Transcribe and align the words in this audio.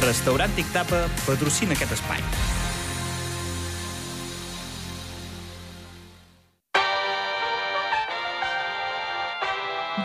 Restaurant 0.00 0.52
Tic 0.56 0.68
Tapa 0.72 1.02
patrocina 1.26 1.74
aquest 1.76 1.92
espai. 1.92 2.22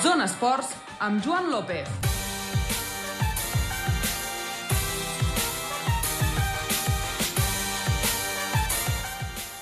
Zona 0.03 0.27
Esports 0.27 0.73
amb 0.99 1.23
Joan 1.23 1.47
López. 1.53 1.87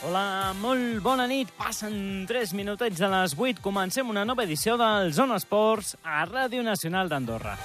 Hola, 0.04 0.54
molt 0.58 1.00
bona 1.06 1.28
nit. 1.30 1.54
Passen 1.58 2.26
3 2.30 2.54
minutets 2.58 2.98
de 3.00 3.10
les 3.14 3.38
8. 3.38 3.62
Comencem 3.62 4.10
una 4.10 4.26
nova 4.26 4.44
edició 4.50 4.78
del 4.82 5.14
Zona 5.14 5.38
Esports 5.42 5.96
a 6.04 6.26
Ràdio 6.26 6.66
Nacional 6.66 7.10
d'Andorra. 7.10 7.58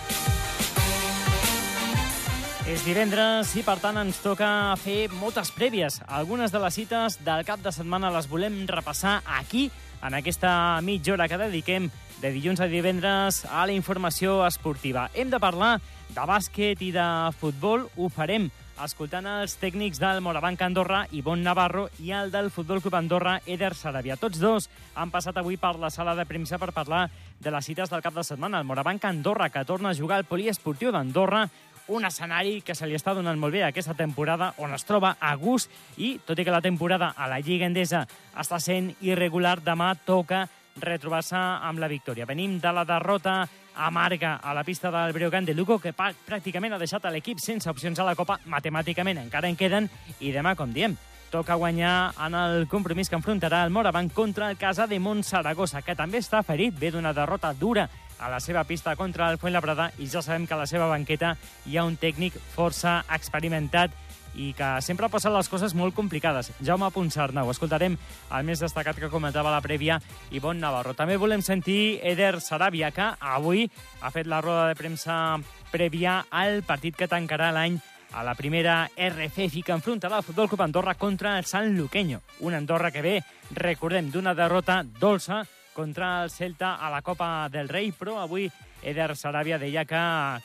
És 2.69 2.83
divendres 2.85 3.55
i, 3.57 3.63
per 3.65 3.79
tant, 3.81 3.97
ens 3.97 4.19
toca 4.21 4.77
fer 4.77 5.07
moltes 5.17 5.49
prèvies. 5.57 6.03
Algunes 6.05 6.53
de 6.53 6.61
les 6.61 6.77
cites 6.77 7.17
del 7.25 7.47
cap 7.49 7.63
de 7.65 7.73
setmana 7.73 8.11
les 8.13 8.29
volem 8.29 8.59
repassar 8.69 9.23
aquí, 9.39 9.71
en 10.05 10.13
aquesta 10.19 10.51
mitja 10.85 11.15
hora 11.15 11.31
que 11.33 11.41
dediquem 11.41 11.89
de 12.21 12.33
dilluns 12.35 12.61
a 12.61 12.69
divendres 12.69 13.41
a 13.49 13.65
la 13.65 13.73
informació 13.73 14.43
esportiva. 14.45 15.09
Hem 15.15 15.33
de 15.33 15.41
parlar 15.41 15.79
de 16.13 16.27
bàsquet 16.29 16.85
i 16.85 16.93
de 16.93 17.09
futbol. 17.41 17.87
Ho 17.97 18.11
farem 18.13 18.51
escoltant 18.85 19.27
els 19.27 19.57
tècnics 19.59 19.99
del 19.99 20.21
Morabanc 20.23 20.61
Andorra, 20.63 21.07
Ivon 21.11 21.41
Navarro, 21.43 21.89
i 22.05 22.13
el 22.15 22.31
del 22.31 22.51
Futbol 22.55 22.83
Club 22.85 22.95
Andorra, 22.95 23.39
Eder 23.47 23.73
Sarabia. 23.75 24.19
Tots 24.21 24.39
dos 24.39 24.69
han 24.95 25.11
passat 25.11 25.41
avui 25.41 25.57
per 25.57 25.75
la 25.81 25.91
sala 25.91 26.15
de 26.15 26.29
premsa 26.29 26.61
per 26.61 26.71
parlar 26.77 27.09
de 27.41 27.51
les 27.51 27.65
cites 27.65 27.91
del 27.91 28.05
cap 28.05 28.15
de 28.15 28.27
setmana. 28.27 28.61
El 28.61 28.69
Morabanc 28.69 29.09
Andorra, 29.09 29.49
que 29.51 29.65
torna 29.65 29.91
a 29.91 29.99
jugar 29.99 30.21
al 30.21 30.29
poliesportiu 30.29 30.93
d'Andorra, 30.93 31.47
un 31.89 32.05
escenari 32.05 32.61
que 32.63 32.75
se 32.77 32.87
li 32.87 32.97
està 32.97 33.15
donant 33.17 33.39
molt 33.41 33.55
bé 33.57 33.65
aquesta 33.65 33.97
temporada, 33.97 34.53
on 34.59 34.75
es 34.77 34.85
troba 34.85 35.17
a 35.21 35.35
gust 35.37 35.73
i, 35.97 36.19
tot 36.25 36.39
i 36.39 36.45
que 36.45 36.55
la 36.55 36.63
temporada 36.65 37.15
a 37.17 37.29
la 37.29 37.41
Lliga 37.41 37.67
Endesa 37.67 38.05
està 38.37 38.61
sent 38.61 38.93
irregular, 39.01 39.59
demà 39.65 39.95
toca 40.05 40.47
retrobar-se 40.79 41.37
amb 41.37 41.81
la 41.83 41.89
victòria. 41.91 42.27
Venim 42.29 42.59
de 42.61 42.73
la 42.73 42.85
derrota 42.87 43.41
amarga 43.79 44.37
a 44.43 44.55
la 44.55 44.65
pista 44.65 44.91
del 44.91 45.13
Breogán 45.13 45.45
de 45.45 45.55
Lugo, 45.55 45.79
que 45.79 45.95
pràcticament 45.95 46.75
ha 46.75 46.81
deixat 46.81 47.07
l'equip 47.11 47.39
sense 47.43 47.71
opcions 47.71 47.99
a 47.99 48.07
la 48.07 48.17
Copa, 48.19 48.39
matemàticament 48.47 49.19
encara 49.23 49.49
en 49.49 49.57
queden, 49.57 49.89
i 50.21 50.33
demà, 50.35 50.55
com 50.59 50.73
diem, 50.75 50.97
toca 51.31 51.59
guanyar 51.61 52.13
en 52.27 52.35
el 52.35 52.67
compromís 52.69 53.09
que 53.09 53.17
enfrontarà 53.19 53.63
el 53.65 53.71
Morabanc 53.71 54.13
contra 54.13 54.51
el 54.51 54.57
Casa 54.57 54.87
de 54.87 54.99
Montsaragossa, 54.99 55.83
que 55.83 55.97
també 55.97 56.19
està 56.19 56.43
ferit, 56.43 56.75
ve 56.79 56.91
d'una 56.91 57.15
derrota 57.15 57.53
dura 57.55 57.89
a 58.19 58.29
la 58.31 58.41
seva 58.41 58.65
pista 58.65 58.97
contra 58.97 59.31
el 59.31 59.39
Fuenlabrada 59.39 59.93
i 59.99 60.09
ja 60.11 60.23
sabem 60.23 60.47
que 60.47 60.55
a 60.55 60.61
la 60.61 60.67
seva 60.67 60.89
banqueta 60.91 61.37
hi 61.67 61.79
ha 61.79 61.87
un 61.87 61.97
tècnic 61.97 62.37
força 62.55 63.03
experimentat 63.15 63.95
i 64.39 64.53
que 64.55 64.69
sempre 64.85 65.09
posa 65.11 65.33
les 65.35 65.49
coses 65.51 65.75
molt 65.75 65.97
complicades. 65.97 66.53
Jaume 66.65 66.91
Ponsarnau, 66.95 67.51
escoltarem 67.51 67.97
el 67.99 68.47
més 68.47 68.63
destacat 68.63 68.99
que 69.01 69.11
comentava 69.11 69.53
la 69.53 69.63
prèvia 69.65 69.99
Ivon 70.31 70.61
Navarro. 70.63 70.95
També 70.95 71.19
volem 71.19 71.43
sentir 71.43 71.99
Eder 72.07 72.39
Sarabia, 72.41 72.93
que 72.95 73.11
avui 73.19 73.67
ha 74.01 74.13
fet 74.15 74.31
la 74.31 74.43
roda 74.45 74.69
de 74.69 74.79
premsa 74.79 75.39
prèvia 75.73 76.23
al 76.31 76.63
partit 76.63 76.97
que 76.97 77.11
tancarà 77.11 77.51
l'any 77.53 77.81
a 78.13 78.23
la 78.25 78.35
primera 78.35 78.89
RFF 78.97 79.61
que 79.67 79.75
enfrontarà 79.75 80.17
el 80.17 80.25
Futbol 80.25 80.49
Club 80.49 80.63
Andorra 80.65 80.95
contra 80.95 81.37
el 81.39 81.45
Sant 81.45 81.75
Luqueño. 81.77 82.23
Un 82.41 82.55
Andorra 82.55 82.91
que 82.91 83.03
ve, 83.03 83.19
recordem, 83.51 84.11
d'una 84.11 84.35
derrota 84.39 84.83
dolça 84.83 85.43
contra 85.79 86.25
el 86.25 86.31
Celta 86.35 86.75
a 86.75 86.91
la 86.91 87.03
Copa 87.07 87.47
del 87.55 87.69
Rei, 87.71 87.93
però 87.95 88.17
avui 88.19 88.49
Eder 88.83 89.15
Sarabia 89.15 89.61
deia 89.63 89.85
que 89.87 90.01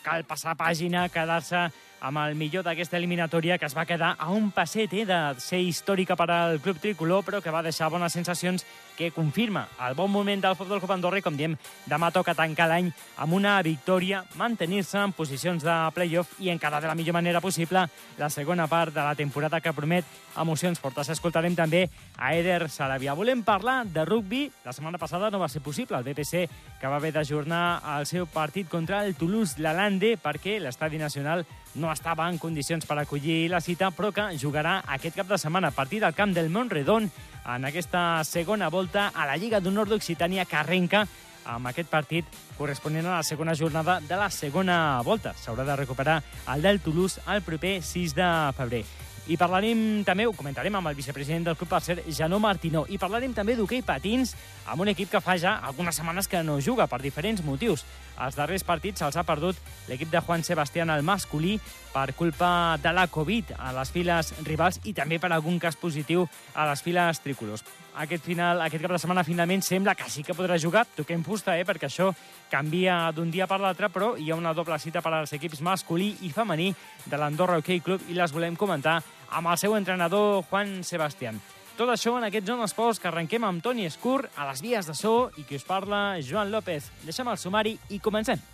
cal 0.05 0.25
passar 0.29 0.53
pàgina, 0.53 1.07
quedar-se 1.09 1.63
amb 2.03 2.19
el 2.19 2.35
millor 2.35 2.65
d'aquesta 2.67 2.99
eliminatòria 2.99 3.57
que 3.57 3.65
es 3.65 3.75
va 3.77 3.87
quedar 3.87 4.13
a 4.19 4.29
un 4.35 4.51
passet 4.51 4.91
eh, 4.93 5.05
de 5.07 5.19
ser 5.39 5.61
històrica 5.63 6.17
per 6.19 6.27
al 6.31 6.59
club 6.59 6.81
tricolor, 6.83 7.23
però 7.23 7.39
que 7.41 7.53
va 7.53 7.63
deixar 7.63 7.89
bones 7.89 8.13
sensacions 8.13 8.65
que 8.97 9.09
confirma 9.15 9.63
el 9.87 9.95
bon 9.95 10.11
moment 10.11 10.43
del 10.43 10.57
Futbol 10.59 10.81
Club 10.83 10.91
Andorra 10.93 11.21
i, 11.21 11.23
com 11.25 11.37
diem, 11.39 11.55
demà 11.89 12.11
toca 12.13 12.35
tancar 12.37 12.67
l'any 12.69 12.91
amb 13.23 13.33
una 13.33 13.55
victòria, 13.65 14.21
mantenir-se 14.37 14.99
en 14.99 15.15
posicions 15.15 15.63
de 15.63 15.77
playoff 15.95 16.35
i 16.43 16.51
encara 16.51 16.81
de 16.83 16.91
la 16.91 16.97
millor 16.99 17.15
manera 17.15 17.41
possible 17.41 17.87
la 18.19 18.29
segona 18.29 18.67
part 18.67 18.93
de 18.93 19.01
la 19.01 19.15
temporada 19.15 19.61
que 19.63 19.73
promet 19.73 20.05
emocions 20.37 20.83
fortes. 20.83 21.09
Escoltarem 21.09 21.55
també 21.55 21.87
a 22.17 22.35
Eder 22.35 22.67
Sarabia. 22.69 23.15
Volem 23.15 23.41
parlar 23.47 23.83
de 23.87 24.05
rugby. 24.05 24.45
La 24.65 24.75
setmana 24.75 24.99
passada 24.99 25.31
no 25.31 25.39
va 25.39 25.49
ser 25.49 25.63
possible. 25.63 25.97
El 25.97 26.03
BPC 26.03 26.45
que 26.81 26.87
va 26.87 26.99
haver 26.99 27.13
d'ajornar 27.15 27.81
el 27.97 28.05
seu 28.09 28.27
partit 28.27 28.69
contra 28.69 29.05
el 29.05 29.15
Toulouse-Lalande 29.15 30.17
perquè 30.21 30.59
l'estadi 30.59 30.99
nacional 31.01 31.45
no 31.75 31.91
estava 31.91 32.29
en 32.29 32.37
condicions 32.37 32.85
per 32.85 32.97
acollir 33.01 33.49
la 33.51 33.61
cita, 33.61 33.91
però 33.91 34.11
que 34.13 34.29
jugarà 34.39 34.79
aquest 34.95 35.17
cap 35.17 35.29
de 35.29 35.37
setmana 35.41 35.71
a 35.71 35.75
partir 35.75 36.01
del 36.03 36.13
camp 36.13 36.33
del 36.35 36.51
Montredon 36.53 37.09
en 37.43 37.65
aquesta 37.65 38.23
segona 38.23 38.69
volta 38.69 39.09
a 39.13 39.27
la 39.29 39.37
Lliga 39.37 39.59
d'Honor 39.59 39.89
d'Occitània 39.89 40.45
que 40.45 40.59
arrenca 40.59 41.05
amb 41.45 41.67
aquest 41.67 41.89
partit 41.91 42.25
corresponent 42.57 43.07
a 43.07 43.17
la 43.17 43.23
segona 43.27 43.55
jornada 43.55 43.99
de 43.99 44.19
la 44.19 44.29
segona 44.31 45.01
volta. 45.03 45.33
S'haurà 45.35 45.65
de 45.67 45.75
recuperar 45.75 46.21
el 46.53 46.61
del 46.61 46.79
Toulouse 46.79 47.21
el 47.27 47.41
proper 47.41 47.81
6 47.83 48.15
de 48.15 48.29
febrer. 48.57 48.85
I 49.23 49.37
parlarem 49.39 50.03
també, 50.03 50.25
ho 50.27 50.33
comentarem 50.35 50.75
amb 50.75 50.89
el 50.89 50.97
vicepresident 50.97 51.45
del 51.47 51.55
club, 51.55 51.69
per 51.71 51.79
ser 51.79 52.01
Janó 52.11 52.41
Martinó, 52.43 52.81
i 52.91 52.97
parlarem 52.99 53.31
també 53.33 53.55
d'hoquei 53.55 53.79
patins 53.85 54.33
amb 54.67 54.83
un 54.83 54.91
equip 54.91 55.13
que 55.13 55.21
fa 55.23 55.37
ja 55.39 55.53
algunes 55.63 55.95
setmanes 55.95 56.27
que 56.27 56.41
no 56.43 56.57
juga 56.59 56.89
per 56.91 56.99
diferents 57.01 57.43
motius. 57.45 57.85
Els 58.19 58.35
darrers 58.35 58.67
partits 58.67 58.99
se'ls 58.99 59.15
ha 59.15 59.23
perdut 59.23 59.55
l'equip 59.87 60.11
de 60.11 60.19
Juan 60.19 60.43
Sebastián 60.43 60.91
al 60.91 61.07
masculí 61.07 61.55
per 61.93 62.11
culpa 62.19 62.75
de 62.83 62.91
la 62.91 63.07
Covid 63.07 63.55
a 63.57 63.71
les 63.79 63.95
files 63.95 64.33
rivals 64.43 64.81
i 64.83 64.93
també 64.93 65.23
per 65.23 65.31
algun 65.31 65.55
cas 65.59 65.79
positiu 65.79 66.27
a 66.53 66.67
les 66.67 66.83
files 66.83 67.23
tricolors. 67.23 67.63
Aquest, 68.01 68.23
final, 68.25 68.61
aquest 68.65 68.81
cap 68.81 68.91
de 68.95 68.97
setmana 68.97 69.23
finalment 69.25 69.61
sembla 69.61 69.93
que 69.93 70.09
sí 70.09 70.23
que 70.25 70.33
podrà 70.33 70.57
jugar, 70.57 70.87
toquem 70.97 71.21
fusta, 71.23 71.53
eh, 71.59 71.65
perquè 71.65 71.85
això 71.85 72.09
canvia 72.49 73.11
d'un 73.13 73.29
dia 73.29 73.45
per 73.47 73.59
l'altre, 73.61 73.89
però 73.93 74.15
hi 74.17 74.31
ha 74.31 74.37
una 74.39 74.53
doble 74.53 74.79
cita 74.79 75.01
per 75.01 75.13
als 75.13 75.33
equips 75.37 75.61
masculí 75.61 76.15
i 76.25 76.31
femení 76.33 76.71
de 77.05 77.17
l'Andorra 77.17 77.59
Hockey 77.61 77.83
Club 77.85 78.09
i 78.09 78.17
les 78.17 78.33
volem 78.33 78.57
comentar 78.57 79.01
amb 79.29 79.51
el 79.51 79.59
seu 79.61 79.77
entrenador 79.77 80.43
Juan 80.49 80.81
Sebastián. 80.83 81.39
Tot 81.77 81.89
això 81.89 82.17
en 82.17 82.27
aquest 82.27 82.45
Zona 82.45 82.65
Esports 82.69 82.99
que 83.01 83.09
arrenquem 83.09 83.45
amb 83.45 83.61
Toni 83.65 83.87
Escur 83.89 84.19
a 84.37 84.49
les 84.51 84.61
vies 84.61 84.89
de 84.89 84.93
so 84.97 85.31
i 85.37 85.45
qui 85.45 85.57
us 85.57 85.65
parla, 85.65 86.19
Joan 86.21 86.51
López. 86.53 86.91
Deixem 87.05 87.29
el 87.29 87.41
sumari 87.41 87.77
i 87.89 88.01
comencem. 88.01 88.52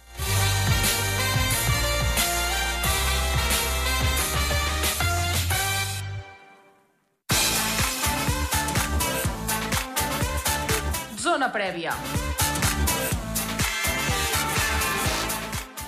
Prèvia. 11.54 11.96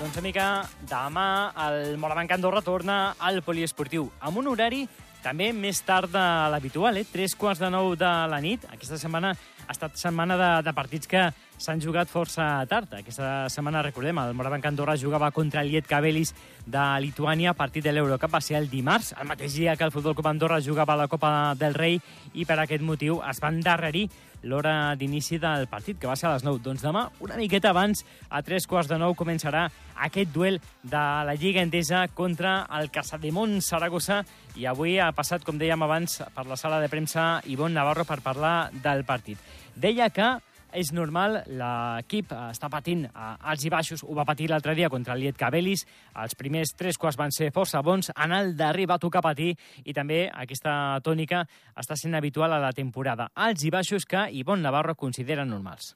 Doncs, 0.02 0.18
amica, 0.18 0.46
demà 0.90 1.26
el 1.68 1.96
Morabanc 2.02 2.32
Andorra 2.34 2.62
torna 2.66 3.14
al 3.22 3.38
poliesportiu 3.46 4.08
amb 4.18 4.40
un 4.40 4.50
horari 4.50 4.82
també 5.22 5.52
més 5.54 5.78
tard 5.86 6.10
de 6.10 6.22
l'habitual, 6.50 6.98
eh? 6.98 7.06
Tres 7.06 7.36
quarts 7.38 7.62
de 7.62 7.70
nou 7.70 7.92
de 7.94 8.10
la 8.26 8.40
nit. 8.42 8.66
Aquesta 8.74 8.98
setmana 8.98 9.30
ha 9.32 9.70
estat 9.70 9.94
setmana 10.00 10.34
de, 10.40 10.50
de 10.66 10.72
partits 10.74 11.06
que 11.06 11.28
s'han 11.62 11.80
jugat 11.80 12.10
força 12.10 12.44
tard. 12.66 12.90
Aquesta 12.98 13.46
setmana, 13.52 13.84
recordem, 13.86 14.18
el 14.18 14.34
Morabanc 14.34 14.66
Andorra 14.66 14.96
jugava 14.98 15.30
contra 15.30 15.62
el 15.62 15.70
Liet 15.70 15.86
Cabelis 15.86 16.34
de 16.66 16.82
Lituània, 17.04 17.54
partit 17.54 17.86
de 17.86 17.94
l'Eurocup 17.94 18.34
va 18.34 18.42
ser 18.42 18.58
el 18.58 18.68
dimarts, 18.70 19.12
el 19.20 19.30
mateix 19.30 19.54
dia 19.54 19.76
que 19.76 19.86
el 19.86 19.94
Futbol 19.94 20.16
Club 20.18 20.32
Andorra 20.32 20.60
jugava 20.60 20.96
a 20.96 21.02
la 21.04 21.08
Copa 21.08 21.54
del 21.58 21.78
Rei 21.78 22.00
i 22.34 22.46
per 22.48 22.58
aquest 22.58 22.82
motiu 22.82 23.22
es 23.30 23.40
van 23.42 23.60
endarrerir 23.60 24.08
l'hora 24.42 24.96
d'inici 24.98 25.38
del 25.38 25.68
partit, 25.70 26.00
que 26.02 26.10
va 26.10 26.16
ser 26.18 26.26
a 26.28 26.34
les 26.34 26.42
9. 26.42 26.58
Doncs 26.64 26.82
demà, 26.82 27.06
una 27.22 27.38
miqueta 27.38 27.70
abans, 27.70 28.02
a 28.28 28.42
tres 28.42 28.66
quarts 28.66 28.90
de 28.90 28.98
nou, 28.98 29.14
començarà 29.14 29.68
aquest 30.02 30.32
duel 30.34 30.58
de 30.82 31.02
la 31.28 31.36
Lliga 31.38 31.62
Endesa 31.62 32.08
contra 32.10 32.64
el 32.78 32.90
Casademont 32.90 33.60
Saragossa 33.62 34.24
i 34.58 34.66
avui 34.66 34.98
ha 34.98 35.12
passat, 35.14 35.46
com 35.46 35.60
dèiem 35.62 35.86
abans, 35.86 36.18
per 36.34 36.46
la 36.48 36.58
sala 36.58 36.82
de 36.82 36.90
premsa 36.90 37.36
Ivon 37.46 37.74
Navarro 37.78 38.04
per 38.08 38.18
parlar 38.24 38.72
del 38.82 39.06
partit. 39.06 39.38
Deia 39.78 40.10
que 40.10 40.34
és 40.72 40.92
normal, 40.92 41.40
l'equip 41.46 42.32
està 42.34 42.68
patint 42.72 43.04
alts 43.12 43.64
i 43.66 43.70
baixos, 43.72 44.02
ho 44.04 44.14
va 44.16 44.26
patir 44.28 44.48
l'altre 44.50 44.74
dia 44.78 44.90
contra 44.92 45.14
el 45.14 45.34
Cabelis, 45.36 45.84
els 46.16 46.34
primers 46.38 46.74
tres 46.76 46.98
quarts 46.98 47.18
van 47.20 47.32
ser 47.32 47.50
força 47.52 47.82
bons, 47.82 48.10
en 48.16 48.32
el 48.32 48.56
darrer 48.56 48.86
va 48.90 48.98
tocar 48.98 49.22
patir 49.22 49.52
i 49.84 49.92
també 49.92 50.26
aquesta 50.28 51.00
tònica 51.04 51.44
està 51.76 51.96
sent 51.96 52.14
habitual 52.14 52.52
a 52.52 52.60
la 52.62 52.72
temporada. 52.72 53.30
Alts 53.34 53.64
i 53.64 53.70
baixos 53.70 54.06
que 54.06 54.28
Ivon 54.32 54.62
Navarro 54.62 54.94
considera 54.94 55.44
normals. 55.44 55.94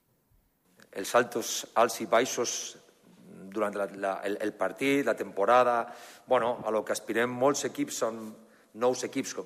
Els 0.93 1.09
saltos 1.09 1.67
alts 1.75 2.01
i 2.01 2.07
baixos 2.07 2.77
durant 3.57 3.75
la, 3.77 3.89
la, 3.97 4.15
el, 4.25 4.39
el 4.41 4.53
partit, 4.53 5.05
la 5.05 5.17
temporada, 5.17 5.87
bueno, 6.27 6.59
a 6.65 6.71
lo 6.71 6.85
que 6.85 6.93
aspirem 6.93 7.33
molts 7.33 7.65
equips 7.69 8.03
són 8.05 8.25
nous 8.77 9.05
equips 9.05 9.37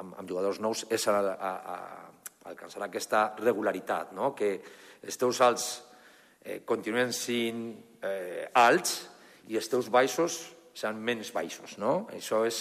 amb, 0.00 0.14
amb 0.16 0.26
jugadors 0.28 0.60
nous 0.60 0.84
és 0.90 1.06
a, 1.08 1.18
a, 1.20 1.50
a 1.74 2.09
alcançar 2.50 2.82
aquesta 2.86 3.30
regularitat, 3.40 4.12
no? 4.16 4.34
que 4.36 4.52
els 5.00 5.16
teus 5.20 5.40
alts 5.44 5.68
eh, 6.42 6.60
continuen 6.66 7.14
sent 7.16 7.64
eh, 8.02 8.48
alts 8.54 8.98
i 9.50 9.58
els 9.58 9.68
teus 9.70 9.90
baixos 9.92 10.42
seran 10.74 11.00
menys 11.02 11.32
baixos, 11.34 11.76
no? 11.82 12.06
Això 12.14 12.44
és 12.46 12.60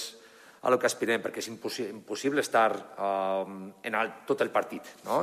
a 0.62 0.71
lo 0.71 0.80
que 0.80 0.89
aspirem, 0.89 1.21
perquè 1.24 1.39
és 1.39 1.50
impossible 1.51 2.41
estar 2.44 2.71
um, 3.00 3.69
en 3.83 3.95
alt 3.95 4.25
tot 4.27 4.41
el 4.44 4.51
partit, 4.51 4.89
no? 5.06 5.21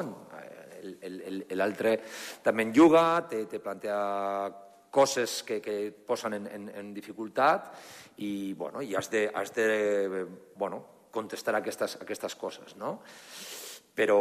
L'altre 1.58 1.96
també 2.44 2.64
en 2.64 2.72
juga, 2.72 3.02
te, 3.28 3.42
te 3.50 3.60
plantea 3.60 3.98
coses 4.96 5.42
que, 5.44 5.58
que 5.60 5.74
et 5.88 5.96
posen 6.08 6.38
en, 6.38 6.46
en, 6.48 6.68
en 6.72 6.92
dificultat 6.94 7.72
i, 8.22 8.54
bueno, 8.56 8.80
i 8.80 8.94
has 8.96 9.10
de, 9.12 9.26
has 9.28 9.52
de 9.56 10.24
bueno, 10.56 10.80
contestar 11.12 11.56
aquestes, 11.58 11.98
aquestes 12.00 12.36
coses, 12.38 12.76
no? 12.80 13.00
Però, 13.96 14.20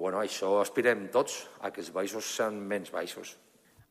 bueno, 0.00 0.18
això 0.20 0.56
aspirem 0.60 1.06
tots, 1.14 1.44
a 1.62 1.70
que 1.70 1.82
els 1.84 1.92
baixos 1.94 2.26
sean 2.36 2.58
menys 2.58 2.90
baixos. 2.90 3.36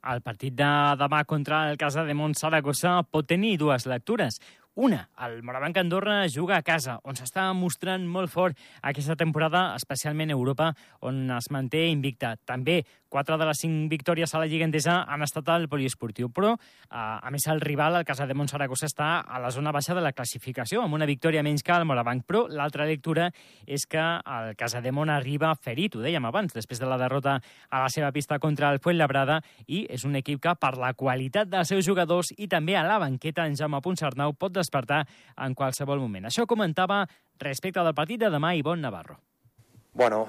El 0.04 0.20
partit 0.20 0.52
de 0.60 0.70
demà 1.00 1.22
contra 1.24 1.62
el 1.72 1.78
Casa 1.80 2.04
de 2.04 2.14
Mont 2.18 2.36
Saragossa 2.36 2.98
pot 3.08 3.28
tenir 3.30 3.56
dues 3.62 3.86
lectures. 3.88 4.42
Una, 4.76 5.04
el 5.22 5.44
Morabanc 5.46 5.78
Andorra 5.78 6.24
juga 6.34 6.56
a 6.58 6.64
casa, 6.66 6.96
on 7.06 7.14
s'està 7.14 7.44
mostrant 7.54 8.08
molt 8.10 8.32
fort 8.34 8.58
aquesta 8.82 9.14
temporada, 9.14 9.76
especialment 9.78 10.34
a 10.34 10.38
Europa, 10.38 10.72
on 11.06 11.28
es 11.36 11.52
manté 11.54 11.84
invicta. 11.92 12.34
També 12.50 12.80
Quatre 13.14 13.36
de 13.38 13.46
les 13.46 13.60
cinc 13.62 13.92
victòries 13.92 14.32
a 14.34 14.40
la 14.42 14.48
Lliga 14.50 14.66
Endesa 14.66 14.96
han 15.06 15.22
estat 15.22 15.46
al 15.54 15.68
poliesportiu, 15.70 16.32
però, 16.34 16.56
eh, 16.58 16.98
a 16.98 17.30
més, 17.30 17.46
el 17.46 17.60
rival, 17.62 17.96
el 17.96 18.06
Casa 18.06 18.26
de 18.26 18.34
Montsaragossa, 18.34 18.88
està 18.88 19.20
a 19.22 19.38
la 19.40 19.52
zona 19.52 19.72
baixa 19.72 19.94
de 19.94 20.02
la 20.02 20.14
classificació, 20.14 20.82
amb 20.82 20.96
una 20.96 21.06
victòria 21.06 21.44
menys 21.44 21.62
que 21.62 21.72
el 21.74 21.86
Morabanc. 21.86 22.26
Però 22.26 22.48
l'altra 22.50 22.88
lectura 22.88 23.32
és 23.68 23.86
que 23.86 24.00
el 24.00 24.56
Casa 24.56 24.82
de 24.82 24.92
Mont 24.92 25.12
arriba 25.12 25.54
ferit, 25.54 25.96
ho 25.96 26.02
dèiem 26.02 26.26
abans, 26.26 26.52
després 26.54 26.80
de 26.80 26.88
la 26.88 26.98
derrota 26.98 27.40
a 27.70 27.84
la 27.84 27.90
seva 27.90 28.12
pista 28.12 28.40
contra 28.40 28.72
el 28.72 28.80
Fuenlabrada, 28.80 29.44
i 29.68 29.86
és 29.92 30.06
un 30.06 30.16
equip 30.16 30.42
que, 30.42 30.56
per 30.56 30.76
la 30.78 30.96
qualitat 30.96 31.48
dels 31.48 31.68
seus 31.68 31.86
jugadors 31.86 32.34
i 32.36 32.48
també 32.48 32.76
a 32.76 32.82
la 32.82 32.98
banqueta, 32.98 33.46
en 33.46 33.56
Jaume 33.56 33.80
Ponsarnau 33.80 34.34
pot 34.34 34.52
despertar 34.64 35.04
en 35.38 35.54
qualsevol 35.54 36.02
moment. 36.02 36.32
Això 36.32 36.48
comentava 36.50 37.04
respecte 37.44 37.84
del 37.84 37.94
partit 37.94 38.24
de 38.24 38.32
demà 38.34 38.56
Ivon 38.58 38.82
Navarro. 38.82 39.20
Bueno, 39.94 40.26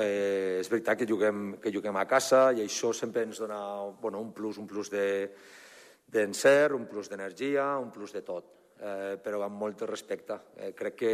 eh, 0.00 0.58
és 0.60 0.70
veritat 0.72 0.96
que 0.98 1.08
juguem, 1.08 1.58
que 1.60 1.72
juguem 1.74 1.96
a 2.00 2.06
casa 2.08 2.46
i 2.56 2.62
això 2.64 2.94
sempre 2.96 3.26
ens 3.26 3.42
dona 3.42 3.60
bueno, 4.00 4.20
un 4.24 4.32
plus, 4.32 4.56
un 4.58 4.66
plus 4.66 4.88
d'encert, 4.88 6.72
de, 6.72 6.78
un 6.78 6.86
plus 6.88 7.10
d'energia, 7.12 7.76
un 7.78 7.90
plus 7.92 8.14
de 8.16 8.22
tot, 8.24 8.48
eh, 8.80 9.18
però 9.22 9.42
amb 9.44 9.60
molt 9.60 9.84
respecte. 9.90 10.38
Eh, 10.56 10.72
crec 10.72 10.96
que 10.96 11.12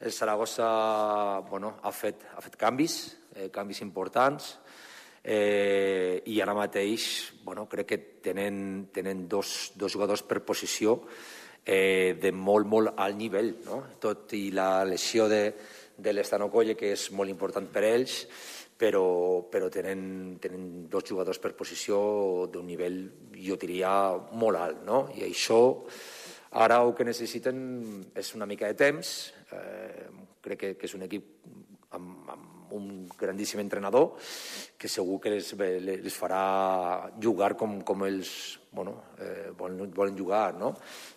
el 0.00 0.12
Saragossa 0.12 1.40
bueno, 1.48 1.76
ha, 1.82 1.92
fet, 1.92 2.26
ha 2.34 2.42
fet 2.42 2.58
canvis, 2.58 2.98
eh, 3.36 3.48
canvis 3.54 3.80
importants, 3.86 4.56
eh, 5.22 6.22
i 6.26 6.40
ara 6.42 6.54
mateix 6.54 7.06
bueno, 7.44 7.68
crec 7.70 7.86
que 7.86 7.98
tenen, 8.22 8.88
tenen 8.94 9.28
dos, 9.28 9.72
dos 9.74 9.94
jugadors 9.94 10.22
per 10.26 10.42
posició 10.46 11.00
eh, 11.66 12.16
de 12.22 12.32
molt, 12.32 12.68
molt 12.70 12.94
alt 12.96 13.18
nivell. 13.18 13.56
No? 13.66 13.82
Tot 14.00 14.32
i 14.38 14.48
la 14.54 14.84
lesió 14.86 15.26
de, 15.28 15.42
de 15.98 16.14
l'Estanocolle, 16.14 16.76
que 16.78 16.94
és 16.94 17.10
molt 17.12 17.32
important 17.32 17.66
per 17.72 17.84
ells, 17.88 18.20
però, 18.78 19.42
però 19.50 19.68
tenen, 19.72 20.36
tenen 20.40 20.86
dos 20.92 21.04
jugadors 21.08 21.40
per 21.42 21.56
posició 21.58 21.98
d'un 22.52 22.66
nivell, 22.68 23.00
jo 23.34 23.58
diria, 23.60 23.92
molt 24.38 24.62
alt. 24.62 24.84
No? 24.86 25.06
I 25.16 25.26
això, 25.26 25.60
ara 26.62 26.80
el 26.84 26.94
que 26.96 27.08
necessiten 27.08 27.58
és 28.14 28.34
una 28.38 28.48
mica 28.48 28.70
de 28.70 28.78
temps. 28.78 29.16
Eh, 29.50 30.06
crec 30.46 30.60
que, 30.60 30.76
que 30.78 30.86
és 30.86 30.94
un 30.94 31.06
equip 31.08 31.32
amb, 31.96 32.30
amb 32.30 32.52
un 32.76 33.08
grandíssim 33.18 33.60
entrenador 33.62 34.16
que 34.78 34.90
segur 34.90 35.20
que 35.22 35.32
les, 35.36 35.52
les 35.86 36.16
farà 36.18 37.10
jugar 37.22 37.54
com, 37.58 37.80
com 37.86 38.04
ells 38.06 38.32
bueno, 38.76 38.92
eh, 39.18 39.50
volen, 39.56 39.90
volen 39.94 40.18
jugar. 40.18 40.54
No? 40.54 40.74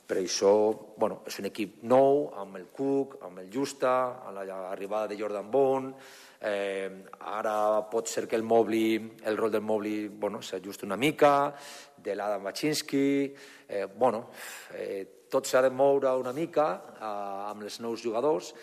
Per 0.08 0.18
això 0.18 0.54
bueno, 0.98 1.22
és 1.28 1.38
un 1.44 1.50
equip 1.52 1.84
nou, 1.84 2.30
amb 2.40 2.56
el 2.58 2.70
Cook, 2.72 3.20
amb 3.28 3.44
el 3.44 3.52
Justa, 3.52 4.24
amb 4.24 4.40
l'arribada 4.48 5.12
de 5.12 5.20
Jordan 5.20 5.52
Bond, 5.52 5.94
eh, 6.40 7.04
ara 7.20 7.84
pot 7.92 8.08
ser 8.08 8.26
que 8.28 8.40
el 8.40 8.48
Mobli, 8.48 8.96
el 9.28 9.38
rol 9.38 9.52
del 9.52 9.62
Mobli 9.62 10.08
bueno, 10.08 10.42
s'ajusti 10.42 10.88
una 10.88 10.98
mica, 10.98 11.54
de 12.00 12.16
l'Adam 12.16 12.44
Baczynski, 12.44 13.36
eh, 13.68 13.86
bueno, 13.86 14.30
eh, 14.74 15.26
tot 15.30 15.46
s'ha 15.46 15.62
de 15.62 15.70
moure 15.70 16.16
una 16.16 16.32
mica 16.34 16.70
eh, 16.96 17.50
amb 17.52 17.68
els 17.68 17.82
nous 17.84 18.02
jugadors 18.02 18.54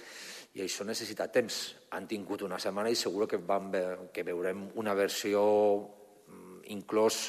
i 0.57 0.65
això 0.65 0.87
necessita 0.89 1.29
temps. 1.29 1.77
Han 1.93 2.09
tingut 2.09 2.43
una 2.43 2.59
setmana 2.59 2.91
i 2.91 2.97
segur 2.97 3.29
que, 3.29 3.37
vam 3.37 3.69
ve 3.71 3.85
que 4.13 4.25
veurem 4.25 4.71
una 4.81 4.97
versió 4.97 5.45
mm, 5.77 6.65
inclòs 6.73 7.21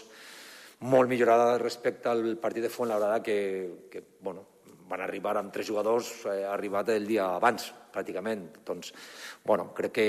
molt 0.80 1.10
millorada 1.10 1.58
respecte 1.58 2.10
al 2.10 2.38
partit 2.38 2.68
de 2.68 2.70
Fuenlabrada 2.70 3.24
que, 3.24 3.88
que 3.90 4.04
bueno, 4.22 4.46
van 4.88 5.02
arribar 5.02 5.38
amb 5.38 5.52
tres 5.54 5.68
jugadors 5.68 6.10
eh, 6.30 6.44
arribat 6.48 6.94
el 6.94 7.08
dia 7.08 7.28
abans, 7.36 7.72
pràcticament. 7.94 8.48
Doncs, 8.66 8.94
bueno, 9.46 9.72
crec 9.76 9.96
que 9.98 10.08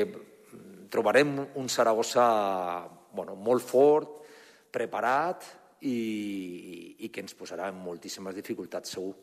trobarem 0.91 1.35
un 1.61 1.69
Saragossa 1.69 2.29
bueno, 3.13 3.35
molt 3.35 3.65
fort, 3.65 4.15
preparat 4.73 5.45
i, 5.81 6.97
i 7.01 7.09
que 7.09 7.25
ens 7.25 7.37
posarà 7.39 7.69
en 7.73 7.81
moltíssimes 7.83 8.37
dificultats, 8.37 8.97
segur. 8.97 9.15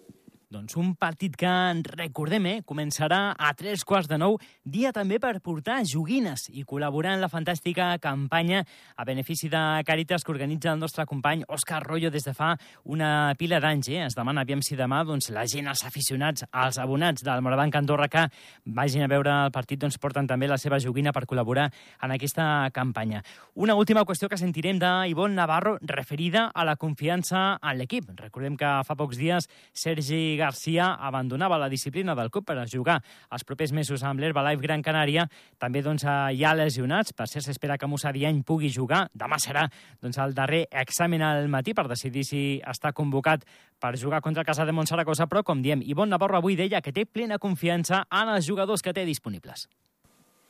Doncs 0.56 0.78
un 0.80 0.94
partit 0.96 1.34
que, 1.36 1.52
recordem, 1.98 2.46
eh, 2.48 2.60
començarà 2.64 3.34
a 3.36 3.50
tres 3.60 3.84
quarts 3.84 4.08
de 4.08 4.16
nou, 4.16 4.38
dia 4.64 4.94
també 4.96 5.18
per 5.20 5.42
portar 5.44 5.82
joguines 5.84 6.46
i 6.48 6.64
col·laborar 6.64 7.16
en 7.18 7.20
la 7.20 7.28
fantàstica 7.28 7.90
campanya 8.00 8.62
a 8.96 9.04
benefici 9.04 9.50
de 9.52 9.64
Càritas 9.84 10.24
que 10.24 10.32
organitza 10.32 10.72
el 10.72 10.80
nostre 10.80 11.06
company 11.06 11.44
Òscar 11.50 11.82
Rollo 11.84 12.10
des 12.10 12.24
de 12.24 12.34
fa 12.34 12.54
una 12.86 13.36
pila 13.38 13.60
d'anys. 13.60 13.90
Eh? 13.90 14.06
Es 14.06 14.16
demana 14.16 14.46
aviam 14.46 14.62
si 14.64 14.78
demà 14.80 15.02
doncs, 15.04 15.28
la 15.36 15.44
gent, 15.46 15.68
els 15.68 15.84
aficionats, 15.84 16.46
els 16.54 16.80
abonats 16.80 17.26
del 17.28 17.44
Morabanc 17.44 17.76
Andorra 17.76 18.08
que 18.08 18.24
vagin 18.66 19.04
a 19.04 19.12
veure 19.12 19.36
el 19.48 19.52
partit 19.52 19.82
doncs, 19.82 20.00
porten 20.00 20.26
també 20.26 20.48
la 20.48 20.58
seva 20.58 20.80
joguina 20.80 21.12
per 21.12 21.26
col·laborar 21.28 21.68
en 22.02 22.16
aquesta 22.16 22.70
campanya. 22.72 23.26
Una 23.56 23.76
última 23.76 24.06
qüestió 24.06 24.30
que 24.32 24.40
sentirem 24.40 24.80
d'Ivon 24.80 25.36
Navarro 25.36 25.76
referida 25.82 26.48
a 26.56 26.64
la 26.64 26.78
confiança 26.78 27.60
en 27.62 27.78
l'equip. 27.78 28.08
Recordem 28.16 28.56
que 28.56 28.72
fa 28.88 28.96
pocs 28.96 29.20
dies 29.20 29.52
Sergi 29.74 30.45
Garcia 30.46 30.92
abandonava 31.02 31.58
la 31.58 31.70
disciplina 31.72 32.14
del 32.16 32.30
club 32.30 32.46
per 32.46 32.58
a 32.62 32.68
jugar 32.70 33.00
els 33.34 33.46
propers 33.48 33.74
mesos 33.74 34.04
amb 34.06 34.22
l'Herbalife 34.22 34.62
Gran 34.62 34.84
Canària. 34.86 35.26
També 35.62 35.82
doncs, 35.86 36.06
hi 36.06 36.44
ha 36.46 36.54
lesionats. 36.54 37.16
Per 37.18 37.28
cert, 37.32 37.48
s'espera 37.48 37.80
que 37.82 37.90
Musa 37.90 38.14
Diany 38.14 38.44
pugui 38.46 38.70
jugar. 38.74 39.06
Demà 39.14 39.40
serà 39.42 39.66
doncs, 40.04 40.20
el 40.22 40.36
darrer 40.38 40.66
examen 40.86 41.24
al 41.26 41.50
matí 41.50 41.74
per 41.74 41.88
decidir 41.90 42.26
si 42.28 42.44
està 42.62 42.94
convocat 42.94 43.46
per 43.82 43.96
jugar 43.98 44.22
contra 44.22 44.44
el 44.44 44.48
Casa 44.48 44.66
de 44.66 44.76
Montsaragosa, 44.76 45.28
però, 45.32 45.44
com 45.44 45.64
diem, 45.66 45.82
Ivon 45.82 46.14
Navarro 46.14 46.38
avui 46.38 46.56
deia 46.60 46.82
que 46.82 46.94
té 46.94 47.06
plena 47.06 47.40
confiança 47.42 48.06
en 48.12 48.36
els 48.36 48.46
jugadors 48.46 48.86
que 48.86 48.94
té 48.94 49.06
disponibles. 49.08 49.68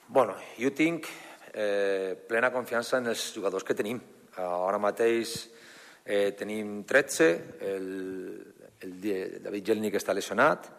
Bueno, 0.08 0.36
jo 0.60 0.70
tinc 0.76 1.08
eh, 1.54 2.16
plena 2.28 2.52
confiança 2.54 3.00
en 3.00 3.10
els 3.14 3.32
jugadors 3.34 3.66
que 3.66 3.78
tenim. 3.78 4.02
Ara 4.36 4.78
mateix 4.84 5.38
eh, 6.06 6.36
tenim 6.38 6.84
13, 6.86 7.30
el, 7.72 7.88
el 8.84 8.96
David 9.44 9.72
Gelnik 9.72 9.98
està 10.00 10.14
lesionat 10.14 10.72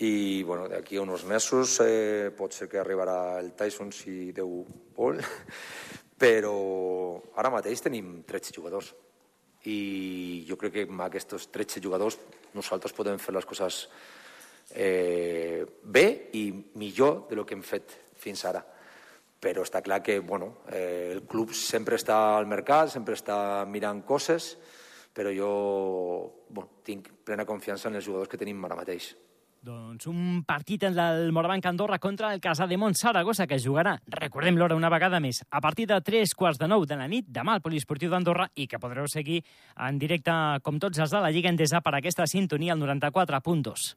i 0.00 0.42
bueno, 0.42 0.66
d'aquí 0.68 0.96
a 0.96 1.04
uns 1.04 1.26
mesos 1.28 1.76
eh, 1.84 2.32
pot 2.36 2.56
ser 2.56 2.70
que 2.72 2.80
arribarà 2.80 3.38
el 3.40 3.52
Tyson 3.52 3.92
si 3.92 4.32
Déu 4.32 4.64
vol, 4.96 5.20
però 6.22 6.56
ara 7.36 7.52
mateix 7.52 7.84
tenim 7.84 8.22
13 8.26 8.56
jugadors 8.56 8.94
i 9.68 10.44
jo 10.48 10.56
crec 10.56 10.72
que 10.72 10.86
amb 10.88 11.04
aquests 11.04 11.50
13 11.52 11.82
jugadors 11.84 12.16
nosaltres 12.56 12.96
podem 12.96 13.20
fer 13.20 13.34
les 13.36 13.46
coses 13.46 13.84
eh, 14.72 15.66
bé 15.82 16.06
i 16.32 16.48
millor 16.80 17.26
de 17.28 17.36
lo 17.36 17.44
que 17.44 17.54
hem 17.54 17.62
fet 17.62 17.92
fins 18.16 18.44
ara. 18.48 18.62
Però 19.40 19.64
està 19.64 19.80
clar 19.80 20.02
que 20.04 20.18
bueno, 20.20 20.62
eh, 20.68 21.12
el 21.12 21.22
club 21.28 21.52
sempre 21.56 21.96
està 21.96 22.38
al 22.38 22.48
mercat, 22.48 22.90
sempre 22.92 23.16
està 23.16 23.64
mirant 23.68 24.02
coses, 24.04 24.54
però 25.20 25.32
jo 25.36 26.46
bueno, 26.48 26.80
tinc 26.82 27.10
plena 27.28 27.44
confiança 27.44 27.90
en 27.90 27.98
els 28.00 28.06
jugadors 28.06 28.30
que 28.30 28.40
tenim 28.40 28.64
ara 28.64 28.78
mateix. 28.78 29.12
Doncs 29.60 30.06
un 30.08 30.40
partit 30.48 30.86
del 30.86 31.34
Morabanc 31.36 31.66
Andorra 31.68 31.98
contra 32.00 32.30
el 32.32 32.40
Casa 32.40 32.64
de 32.66 32.78
Mont 32.80 32.96
Saragossa 32.96 33.44
que 33.46 33.58
jugarà, 33.60 33.98
recordem 34.08 34.56
l'hora 34.56 34.78
una 34.78 34.88
vegada 34.88 35.20
més, 35.20 35.42
a 35.50 35.60
partir 35.60 35.84
de 35.90 36.00
3 36.00 36.32
quarts 36.32 36.56
de 36.62 36.70
9 36.72 36.88
de 36.88 36.96
la 36.96 37.08
nit 37.12 37.28
demà 37.28 37.58
al 37.58 37.60
Poliesportiu 37.60 38.08
d'Andorra 38.08 38.48
i 38.56 38.64
que 38.66 38.80
podreu 38.80 39.10
seguir 39.12 39.42
en 39.76 40.00
directe 40.00 40.32
com 40.64 40.80
tots 40.80 41.04
els 41.04 41.12
de 41.12 41.20
la 41.20 41.28
Lliga 41.28 41.52
Endesa 41.52 41.84
per 41.84 41.98
aquesta 41.98 42.24
sintonia 42.24 42.72
al 42.72 42.80
94.2. 42.80 43.92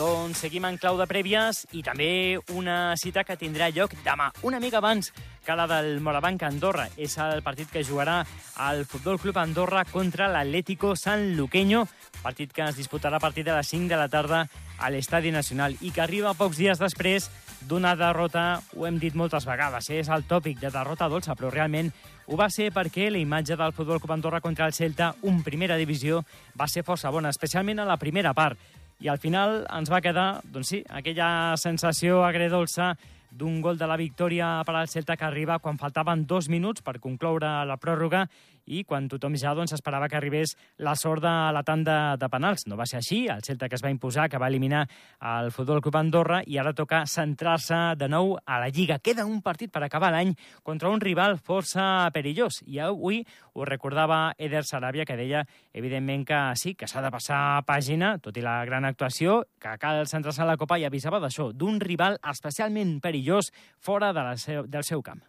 Doncs 0.00 0.38
seguim 0.40 0.64
en 0.64 0.78
clau 0.80 0.96
de 0.96 1.04
prèvies 1.04 1.66
i 1.76 1.82
també 1.84 2.38
una 2.56 2.94
cita 2.96 3.20
que 3.28 3.34
tindrà 3.36 3.66
lloc 3.68 3.92
demà, 4.00 4.30
una 4.48 4.56
mica 4.56 4.78
abans 4.78 5.10
que 5.44 5.56
la 5.58 5.66
del 5.68 6.00
Morabanc 6.00 6.46
Andorra. 6.46 6.86
És 6.96 7.18
el 7.20 7.42
partit 7.44 7.68
que 7.68 7.82
jugarà 7.84 8.22
el 8.70 8.86
Futbol 8.88 9.20
Club 9.20 9.36
Andorra 9.42 9.84
contra 9.84 10.30
l'Atlético 10.32 10.94
San 10.96 11.34
Luqueño, 11.36 11.84
partit 12.22 12.54
que 12.56 12.64
es 12.64 12.80
disputarà 12.80 13.20
a 13.20 13.26
partir 13.26 13.44
de 13.44 13.52
les 13.52 13.68
5 13.68 13.92
de 13.92 14.00
la 14.00 14.08
tarda 14.08 14.46
a 14.78 14.88
l'Estadi 14.88 15.34
Nacional 15.36 15.76
i 15.84 15.92
que 15.92 16.00
arriba 16.00 16.32
pocs 16.32 16.56
dies 16.56 16.80
després 16.80 17.28
d'una 17.68 17.92
derrota, 17.92 18.62
ho 18.76 18.88
hem 18.88 18.96
dit 19.02 19.12
moltes 19.12 19.44
vegades, 19.44 19.90
eh? 19.90 20.00
és 20.00 20.08
el 20.08 20.24
tòpic 20.24 20.62
de 20.64 20.72
derrota 20.72 21.10
dolça, 21.12 21.36
però 21.36 21.52
realment 21.52 21.92
ho 22.24 22.40
va 22.40 22.48
ser 22.48 22.70
perquè 22.72 23.10
la 23.12 23.20
imatge 23.20 23.58
del 23.58 23.76
Futbol 23.76 24.00
Club 24.00 24.16
Andorra 24.16 24.40
contra 24.40 24.64
el 24.64 24.72
Celta, 24.72 25.12
un 25.28 25.42
primera 25.44 25.76
divisió, 25.76 26.24
va 26.56 26.68
ser 26.72 26.86
força 26.88 27.12
bona, 27.12 27.28
especialment 27.28 27.82
a 27.82 27.88
la 27.88 28.00
primera 28.00 28.32
part. 28.32 28.56
I 29.00 29.08
al 29.08 29.18
final 29.18 29.62
ens 29.64 29.88
va 29.88 30.02
quedar, 30.04 30.42
doncs 30.44 30.74
sí, 30.74 30.82
aquella 30.92 31.56
sensació 31.56 32.20
agredolça 32.26 32.92
d'un 33.30 33.60
gol 33.64 33.78
de 33.78 33.86
la 33.88 33.96
victòria 33.96 34.58
per 34.66 34.74
al 34.76 34.90
Celta 34.92 35.16
que 35.16 35.24
arriba 35.24 35.58
quan 35.62 35.78
faltaven 35.78 36.26
dos 36.26 36.50
minuts 36.52 36.82
per 36.82 36.98
concloure 37.00 37.48
la 37.64 37.78
pròrroga 37.80 38.26
i 38.66 38.82
quan 38.84 39.08
tothom 39.08 39.36
ja 39.38 39.54
doncs, 39.54 39.72
esperava 39.76 40.08
que 40.08 40.18
arribés 40.18 40.56
la 40.78 40.96
sort 40.96 41.22
de 41.22 41.32
la 41.54 41.62
tanda 41.62 42.16
de 42.20 42.28
penals. 42.28 42.66
No 42.66 42.76
va 42.76 42.86
ser 42.86 43.00
així, 43.00 43.26
el 43.28 43.42
Celta 43.46 43.68
que 43.68 43.78
es 43.78 43.84
va 43.84 43.92
imposar, 43.92 44.28
que 44.28 44.38
va 44.38 44.48
eliminar 44.48 44.86
el 45.20 45.50
Futbol 45.52 45.80
Club 45.80 45.96
Andorra 46.00 46.40
i 46.46 46.58
ara 46.58 46.74
toca 46.76 47.04
centrar-se 47.06 47.78
de 47.96 48.08
nou 48.08 48.36
a 48.44 48.60
la 48.60 48.68
Lliga. 48.68 48.98
Queda 48.98 49.26
un 49.26 49.40
partit 49.42 49.72
per 49.72 49.84
acabar 49.84 50.12
l'any 50.14 50.34
contra 50.62 50.90
un 50.90 51.00
rival 51.00 51.38
força 51.38 52.10
perillós 52.14 52.62
i 52.66 52.80
avui 52.80 53.24
ho 53.54 53.64
recordava 53.64 54.34
Eder 54.38 54.64
Sarabia, 54.64 55.04
que 55.04 55.16
deia, 55.18 55.44
evidentment, 55.72 56.26
que 56.26 56.40
sí, 56.56 56.74
que 56.74 56.88
s'ha 56.88 57.02
de 57.02 57.10
passar 57.12 57.62
pàgina, 57.66 58.16
tot 58.22 58.36
i 58.36 58.44
la 58.44 58.60
gran 58.68 58.86
actuació, 58.88 59.42
que 59.60 59.76
cal 59.80 60.06
centrar-se 60.06 60.44
en 60.44 60.50
la 60.50 60.58
Copa 60.60 60.78
i 60.78 60.86
avisava 60.88 61.20
d'això, 61.22 61.50
d'un 61.52 61.80
rival 61.80 62.18
especialment 62.30 62.98
perillós 63.00 63.52
fora 63.80 64.14
de 64.14 64.24
la 64.30 64.36
seu, 64.36 64.66
del 64.66 64.86
seu 64.86 65.02
camp. 65.02 65.22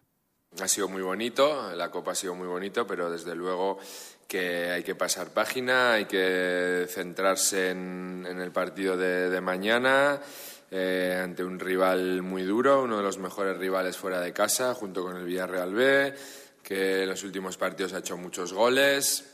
Ha 0.59 0.67
sido 0.67 0.89
muy 0.89 1.01
bonito, 1.01 1.71
la 1.73 1.89
Copa 1.89 2.11
ha 2.11 2.15
sido 2.15 2.35
muy 2.35 2.47
bonito, 2.47 2.85
pero 2.85 3.09
desde 3.09 3.35
luego 3.35 3.79
que 4.27 4.69
hay 4.69 4.83
que 4.83 4.95
pasar 4.95 5.29
página, 5.29 5.93
hay 5.93 6.05
que 6.05 6.87
centrarse 6.89 7.69
en, 7.69 8.25
el 8.25 8.51
partido 8.51 8.97
de, 8.97 9.41
mañana 9.41 10.21
eh, 10.69 11.19
ante 11.23 11.45
un 11.45 11.57
rival 11.57 12.21
muy 12.21 12.43
duro, 12.43 12.83
uno 12.83 12.97
de 12.97 13.03
los 13.03 13.17
mejores 13.17 13.57
rivales 13.57 13.95
fuera 13.95 14.19
de 14.19 14.33
casa, 14.33 14.73
junto 14.73 15.03
con 15.03 15.15
el 15.15 15.25
Villarreal 15.25 15.73
B, 15.73 16.13
que 16.61 17.03
en 17.03 17.09
los 17.09 17.23
últimos 17.23 17.55
partidos 17.55 17.93
ha 17.93 17.99
hecho 17.99 18.17
muchos 18.17 18.51
goles, 18.51 19.33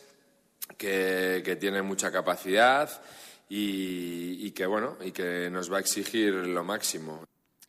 que, 0.78 1.58
tiene 1.60 1.82
mucha 1.82 2.12
capacidad 2.12 2.90
y 3.50 4.52
que 4.52 4.66
bueno 4.68 4.98
y 5.02 5.12
que 5.12 5.50
nos 5.50 5.72
va 5.72 5.78
a 5.78 5.82
exigir 5.82 6.34
lo 6.34 6.64
máximo. 6.64 7.26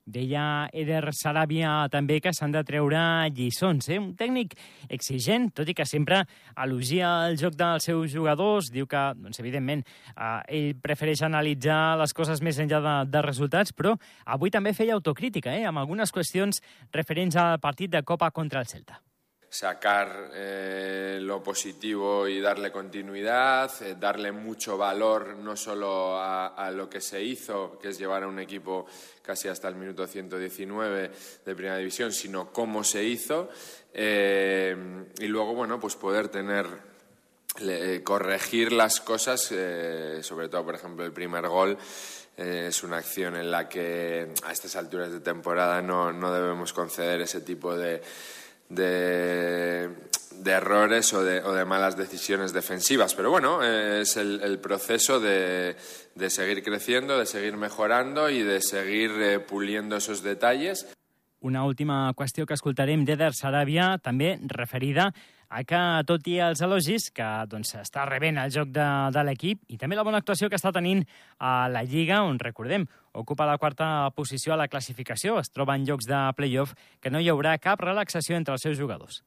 Deia 0.09 0.69
Eder 0.73 1.13
Saràbia 1.13 1.73
també 1.93 2.19
que 2.25 2.33
s'han 2.33 2.55
de 2.55 2.63
treure 2.65 3.01
lliçons. 3.37 3.91
Eh? 3.93 3.99
Un 4.01 4.15
tècnic 4.17 4.55
exigent, 4.89 5.51
tot 5.53 5.69
i 5.69 5.77
que 5.77 5.85
sempre 5.89 6.23
elogia 6.57 7.11
el 7.29 7.37
joc 7.41 7.59
dels 7.59 7.89
seus 7.91 8.13
jugadors. 8.15 8.73
Diu 8.73 8.89
que, 8.89 9.03
doncs, 9.19 9.41
evidentment, 9.43 9.85
eh, 10.15 10.31
ell 10.59 10.71
prefereix 10.81 11.25
analitzar 11.27 11.99
les 12.01 12.17
coses 12.17 12.41
més 12.45 12.61
enllà 12.63 12.81
de, 12.85 12.97
de 13.13 13.25
resultats, 13.29 13.75
però 13.77 13.97
avui 14.25 14.55
també 14.55 14.73
feia 14.77 14.97
autocrítica, 14.97 15.53
eh? 15.53 15.67
amb 15.69 15.85
algunes 15.85 16.15
qüestions 16.15 16.63
referents 16.95 17.37
al 17.37 17.61
partit 17.61 17.93
de 17.93 18.03
Copa 18.03 18.33
contra 18.33 18.65
el 18.65 18.73
Celta. 18.73 19.03
Sacar 19.51 20.31
eh, 20.35 21.19
lo 21.21 21.43
positivo 21.43 22.29
y 22.29 22.41
darle 22.41 22.71
continuidad, 22.71 23.71
eh, 23.83 23.97
darle 23.99 24.31
mucho 24.33 24.77
valor 24.77 25.37
no 25.37 25.57
solo 25.57 26.21
a, 26.21 26.71
lo 26.71 26.89
que 26.89 27.01
se 27.01 27.23
hizo, 27.23 27.79
que 27.79 27.89
es 27.89 27.99
llevar 27.99 28.25
a 28.25 28.29
un 28.29 28.39
equipo 28.39 28.87
casi 29.23 29.49
hasta 29.49 29.69
el 29.69 29.75
minuto 29.75 30.07
119 30.07 31.11
de 31.45 31.55
Primera 31.55 31.79
División, 31.79 32.13
sino 32.13 32.53
cómo 32.53 32.85
se 32.85 33.05
hizo, 33.05 33.49
eh, 33.95 34.77
y 35.19 35.27
luego, 35.27 35.55
bueno, 35.55 35.81
pues 35.81 35.97
poder 35.97 36.29
tener 36.29 36.67
le, 37.61 38.03
corregir 38.03 38.73
las 38.73 39.01
cosas, 39.01 39.49
eh, 39.51 40.21
sobre 40.23 40.49
todo, 40.49 40.65
por 40.65 40.75
ejemplo, 40.75 41.05
el 41.05 41.13
primer 41.13 41.49
gol. 41.49 41.77
Eh, 42.37 42.67
es 42.69 42.85
una 42.85 42.99
acción 42.99 43.35
en 43.35 43.51
la 43.51 43.69
que 43.69 44.33
a 44.45 44.53
estas 44.53 44.77
alturas 44.77 45.11
de 45.11 45.21
temporada 45.21 45.83
no, 45.83 46.13
no 46.13 46.33
debemos 46.33 46.73
conceder 46.73 47.21
ese 47.21 47.41
tipo 47.41 47.77
de, 47.77 48.01
de, 48.69 49.89
de 50.43 50.51
errores 50.51 51.13
o 51.13 51.23
de, 51.23 51.41
o 51.41 51.53
de, 51.53 51.65
malas 51.65 51.97
decisiones 51.97 52.53
defensivas. 52.53 53.15
Pero 53.15 53.31
bueno, 53.31 53.63
es 53.63 54.17
el, 54.17 54.41
el 54.43 54.59
proceso 54.59 55.21
de, 55.21 55.77
de, 56.15 56.31
seguir 56.31 56.63
creciendo, 56.63 57.19
de 57.19 57.27
seguir 57.27 57.57
mejorando 57.57 58.31
y 58.31 58.43
de 58.43 58.61
seguir 58.61 59.11
eh, 59.21 59.41
puliendo 59.41 59.97
esos 59.97 60.23
detalles. 60.23 60.87
Una 61.41 61.65
última 61.65 62.13
qüestió 62.19 62.47
que 62.51 62.57
escoltarem 62.59 63.05
d'Eder 63.07 63.31
Saràbia, 63.31 63.93
també 64.03 64.33
referida 64.51 65.13
a 65.49 65.63
que, 65.63 65.81
tot 66.09 66.27
i 66.27 66.41
els 66.43 66.61
elogis, 66.67 67.09
que 67.15 67.27
doncs, 67.47 67.77
està 67.79 68.05
rebent 68.09 68.41
el 68.43 68.51
joc 68.51 68.73
de, 68.75 68.87
de 69.15 69.23
l'equip 69.23 69.63
i 69.71 69.79
també 69.79 69.97
la 69.97 70.05
bona 70.05 70.19
actuació 70.19 70.51
que 70.51 70.59
està 70.59 70.73
tenint 70.75 71.05
a 71.39 71.69
la 71.71 71.85
Lliga, 71.87 72.25
on, 72.27 72.41
recordem, 72.43 72.89
ocupa 73.19 73.47
la 73.47 73.59
quarta 73.59 74.11
posició 74.15 74.55
a 74.55 74.61
la 74.61 74.69
classificació, 74.69 75.41
es 75.43 75.51
troba 75.51 75.77
en 75.77 75.85
llocs 75.89 76.07
de 76.07 76.21
playoff, 76.37 76.77
que 77.01 77.11
no 77.11 77.21
hi 77.21 77.29
haurà 77.33 77.59
cap 77.59 77.83
relaxació 77.83 78.39
entre 78.39 78.55
els 78.55 78.63
seus 78.63 78.79
jugadors. 78.79 79.23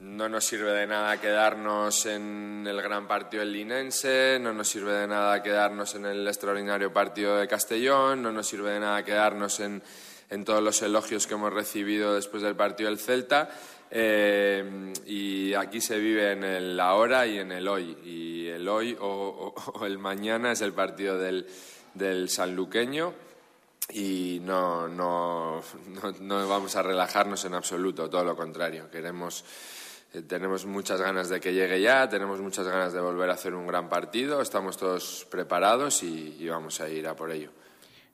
No 0.00 0.28
nos 0.28 0.44
sirve 0.44 0.72
de 0.72 0.86
nada 0.86 1.20
quedarnos 1.20 2.06
en 2.06 2.66
el 2.66 2.82
gran 2.82 3.06
partido 3.06 3.44
del 3.44 3.52
Linense, 3.52 4.38
no 4.40 4.52
nos 4.52 4.68
sirve 4.68 4.92
de 4.92 5.06
nada 5.06 5.42
quedarnos 5.42 5.94
en 5.94 6.06
el 6.06 6.26
extraordinario 6.26 6.92
partido 6.92 7.36
de 7.36 7.46
Castellón, 7.46 8.22
no 8.22 8.32
nos 8.32 8.48
sirve 8.48 8.72
de 8.72 8.80
nada 8.80 9.04
quedarnos 9.04 9.60
en, 9.60 9.82
en 10.30 10.44
todos 10.44 10.62
los 10.62 10.82
elogios 10.82 11.26
que 11.26 11.34
hemos 11.34 11.52
recibido 11.52 12.14
después 12.14 12.42
del 12.42 12.56
partido 12.56 12.90
del 12.90 12.98
Celta. 12.98 13.50
Eh, 13.92 14.92
y 15.06 15.52
aquí 15.54 15.80
se 15.80 15.98
vive 15.98 16.32
en 16.32 16.44
el 16.44 16.80
ahora 16.80 17.26
y 17.26 17.38
en 17.38 17.52
el 17.52 17.68
hoy. 17.68 17.96
Y 18.04 18.48
el 18.48 18.68
hoy 18.68 18.96
o, 18.98 19.06
o, 19.06 19.70
o 19.72 19.86
el 19.86 19.98
mañana 19.98 20.52
es 20.52 20.62
el 20.62 20.72
partido 20.72 21.18
del, 21.18 21.46
del 21.94 22.28
sanluqueño 22.28 23.12
y 23.92 24.40
no, 24.42 24.88
no, 24.88 25.60
no, 26.20 26.48
vamos 26.48 26.76
a 26.76 26.82
relajarnos 26.82 27.44
en 27.44 27.54
absoluto, 27.54 28.08
todo 28.08 28.24
lo 28.24 28.36
contrario. 28.36 28.90
Queremos, 28.90 29.44
eh, 30.12 30.22
tenemos 30.22 30.66
muchas 30.66 31.00
ganas 31.00 31.28
de 31.28 31.40
que 31.40 31.52
llegue 31.52 31.80
ya, 31.80 32.08
tenemos 32.08 32.40
muchas 32.40 32.66
ganas 32.66 32.92
de 32.92 33.00
volver 33.00 33.30
a 33.30 33.34
hacer 33.34 33.54
un 33.54 33.66
gran 33.66 33.88
partido, 33.88 34.40
estamos 34.40 34.76
todos 34.76 35.26
preparados 35.30 36.02
y, 36.02 36.46
vamos 36.48 36.80
a 36.80 36.88
ir 36.88 37.06
a 37.06 37.16
por 37.16 37.30
ello. 37.30 37.50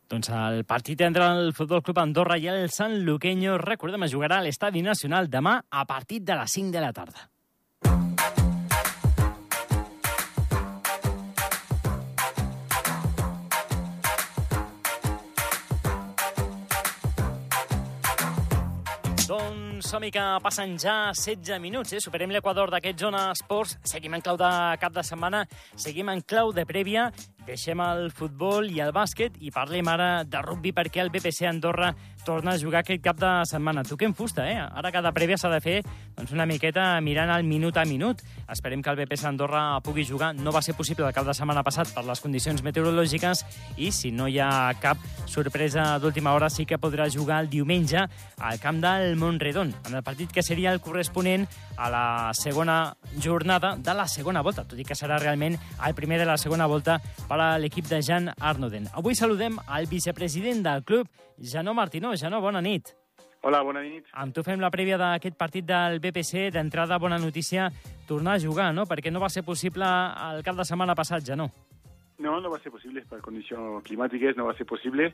Doncs 0.07 0.29
el 0.31 0.63
partit 0.65 1.01
entre 1.03 1.25
el 1.27 1.53
Futbol 1.53 1.83
Club 1.83 1.99
Andorra 1.99 2.37
i 2.39 2.47
el 2.47 2.71
San 2.71 3.01
Luqueño, 3.03 3.57
recordem, 3.59 4.05
es 4.07 4.15
jugarà 4.15 4.39
a 4.39 4.45
l'Estadi 4.45 4.79
Nacional 4.87 5.27
demà 5.27 5.57
a 5.67 5.83
partir 5.85 6.21
de 6.23 6.37
les 6.39 6.53
5 6.55 6.71
de 6.71 6.85
la 6.85 6.93
tarda. 6.95 7.27
Doncs 19.77 19.91
som 19.93 20.05
que 20.09 20.23
passen 20.41 20.79
ja 20.81 21.13
16 21.13 21.59
minuts, 21.61 21.91
eh? 21.93 21.99
superem 22.01 22.31
l'equador 22.33 22.71
d'aquest 22.73 23.03
Zona 23.03 23.27
Esports, 23.35 23.75
seguim 23.85 24.15
en 24.17 24.23
clau 24.25 24.39
de 24.41 24.49
cap 24.81 24.95
de 24.97 25.03
setmana, 25.05 25.43
seguim 25.77 26.09
en 26.09 26.23
clau 26.25 26.49
de 26.57 26.65
prèvia, 26.65 27.11
deixem 27.47 27.81
el 27.81 28.11
futbol 28.11 28.69
i 28.71 28.81
el 28.83 28.93
bàsquet 28.95 29.39
i 29.41 29.53
parlem 29.55 29.89
ara 29.89 30.11
de 30.27 30.43
rugby 30.43 30.73
perquè 30.75 31.01
el 31.05 31.13
BPC 31.15 31.47
Andorra 31.49 31.93
torna 32.27 32.57
a 32.57 32.59
jugar 32.59 32.81
aquest 32.83 33.05
cap 33.05 33.21
de 33.21 33.31
setmana. 33.47 33.85
Toquem 33.87 34.13
fusta, 34.15 34.49
eh? 34.51 34.59
Ara 34.59 34.91
cada 34.91 35.13
prèvia 35.15 35.39
s'ha 35.39 35.51
de 35.53 35.61
fer 35.63 35.77
doncs, 36.17 36.33
una 36.35 36.47
miqueta 36.47 36.89
mirant 37.01 37.31
el 37.31 37.47
minut 37.47 37.77
a 37.79 37.85
minut. 37.87 38.23
Esperem 38.51 38.83
que 38.83 38.91
el 38.91 38.99
BPC 38.99 39.29
Andorra 39.31 39.79
pugui 39.87 40.05
jugar. 40.05 40.33
No 40.35 40.51
va 40.53 40.63
ser 40.63 40.75
possible 40.75 41.07
el 41.07 41.15
cap 41.15 41.27
de 41.27 41.35
setmana 41.39 41.63
passat 41.63 41.93
per 41.95 42.05
les 42.05 42.21
condicions 42.21 42.65
meteorològiques 42.67 43.45
i 43.79 43.93
si 43.95 44.11
no 44.11 44.27
hi 44.27 44.41
ha 44.43 44.75
cap 44.83 44.99
sorpresa 45.31 45.87
d'última 46.03 46.35
hora 46.35 46.51
sí 46.51 46.67
que 46.67 46.81
podrà 46.83 47.07
jugar 47.13 47.45
el 47.45 47.51
diumenge 47.51 48.09
al 48.43 48.59
camp 48.61 48.83
del 48.83 49.15
Montredon, 49.17 49.73
en 49.87 49.95
el 49.95 50.03
partit 50.03 50.33
que 50.33 50.43
seria 50.43 50.73
el 50.73 50.81
corresponent 50.81 51.47
a 51.77 51.91
la 51.93 52.33
segona 52.35 52.97
jornada 53.23 53.77
de 53.77 53.95
la 53.95 54.09
segona 54.09 54.43
volta, 54.43 54.65
tot 54.65 54.79
i 54.81 54.85
que 54.85 54.97
serà 54.99 55.21
realment 55.21 55.59
el 55.87 55.95
primer 55.95 56.19
de 56.19 56.27
la 56.27 56.39
segona 56.41 56.67
volta 56.67 56.99
per 57.29 57.36
a 57.41 57.59
l'equip 57.59 57.87
de 57.89 58.01
Jan 58.03 58.31
Arnoden. 58.41 58.87
Avui 58.95 59.15
saludem 59.15 59.59
al 59.67 59.87
vicepresident 59.87 60.63
del 60.65 60.85
club, 60.85 61.09
Janó 61.39 61.75
Martinó. 61.75 62.15
Janó, 62.17 62.41
bona 62.41 62.61
nit. 62.61 62.95
Hola, 63.47 63.61
bona 63.63 63.83
nit. 63.85 64.09
Amb 64.13 64.35
tu 64.35 64.43
fem 64.43 64.59
la 64.59 64.73
prèvia 64.75 64.97
d'aquest 64.99 65.37
partit 65.39 65.67
del 65.67 66.01
BPC. 66.03 66.49
D'entrada, 66.55 66.99
bona 66.99 67.19
notícia, 67.19 67.69
tornar 68.09 68.37
a 68.37 68.43
jugar, 68.43 68.73
no? 68.75 68.87
Perquè 68.91 69.13
no 69.13 69.23
va 69.23 69.29
ser 69.31 69.45
possible 69.47 69.87
el 69.87 70.43
cap 70.43 70.57
de 70.59 70.67
setmana 70.67 70.97
passat, 70.99 71.23
Janó. 71.23 71.51
No, 72.19 72.41
no 72.41 72.51
va 72.51 72.59
ser 72.59 72.73
possible, 72.73 73.05
per 73.07 73.21
condicions 73.23 73.85
climàtiques 73.87 74.37
no 74.37 74.49
va 74.49 74.57
ser 74.57 74.67
possible. 74.67 75.13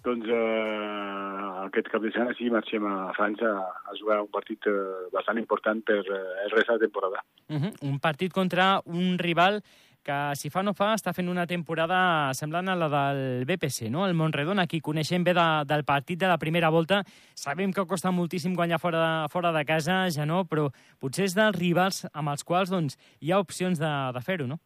Doncs 0.00 0.30
eh, 0.32 1.66
aquest 1.66 1.90
cap 1.92 2.00
de 2.00 2.08
setmana 2.14 2.32
sí 2.38 2.48
marxem 2.48 2.86
a 2.88 3.10
França 3.18 3.50
a 3.60 3.96
jugar 3.98 4.22
un 4.22 4.30
partit 4.32 4.64
eh, 4.70 5.10
bastant 5.12 5.36
important 5.42 5.82
per 5.84 6.00
eh, 6.00 6.20
el 6.46 6.54
rest 6.54 6.72
de 6.72 6.86
temporada. 6.86 7.20
Uh 7.50 7.60
-huh. 7.60 7.72
Un 7.90 7.98
partit 8.00 8.32
contra 8.32 8.80
un 8.86 9.18
rival 9.18 9.62
que, 10.04 10.16
si 10.36 10.50
fa 10.52 10.62
no 10.66 10.74
fa, 10.76 10.92
està 10.96 11.12
fent 11.16 11.28
una 11.30 11.46
temporada 11.50 12.32
semblant 12.36 12.70
a 12.70 12.76
la 12.78 12.88
del 12.92 13.44
BPC, 13.48 13.90
no? 13.92 14.06
El 14.08 14.16
Montredon, 14.18 14.62
aquí 14.62 14.80
coneixem 14.80 15.24
bé 15.26 15.34
de, 15.36 15.46
del 15.68 15.84
partit 15.88 16.20
de 16.20 16.30
la 16.30 16.38
primera 16.38 16.70
volta. 16.72 17.02
Sabem 17.38 17.72
que 17.72 17.86
costa 17.86 18.12
moltíssim 18.14 18.56
guanyar 18.58 18.80
fora 18.82 19.04
de, 19.04 19.12
fora 19.32 19.52
de 19.56 19.64
casa, 19.68 20.02
ja 20.14 20.26
no, 20.28 20.42
però 20.48 20.68
potser 21.00 21.28
és 21.28 21.36
dels 21.36 21.56
rivals 21.58 22.04
amb 22.12 22.32
els 22.32 22.44
quals 22.46 22.72
doncs, 22.72 22.98
hi 23.20 23.32
ha 23.32 23.40
opcions 23.42 23.80
de, 23.80 23.94
de 24.16 24.24
fer-ho, 24.26 24.48
no? 24.50 24.60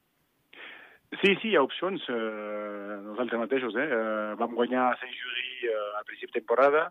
Sí, 1.21 1.37
sí, 1.41 1.53
hi 1.53 1.57
ha 1.57 1.63
opcions. 1.63 2.03
Eh, 2.11 3.01
nosaltres 3.05 3.41
mateixos, 3.45 3.77
eh? 3.79 3.87
eh 3.87 4.35
vam 4.41 4.55
guanyar 4.59 4.89
a 4.91 4.99
Saint-Jury 4.99 5.71
eh, 5.71 5.83
a 6.01 6.03
principi 6.09 6.33
de 6.33 6.41
temporada 6.41 6.89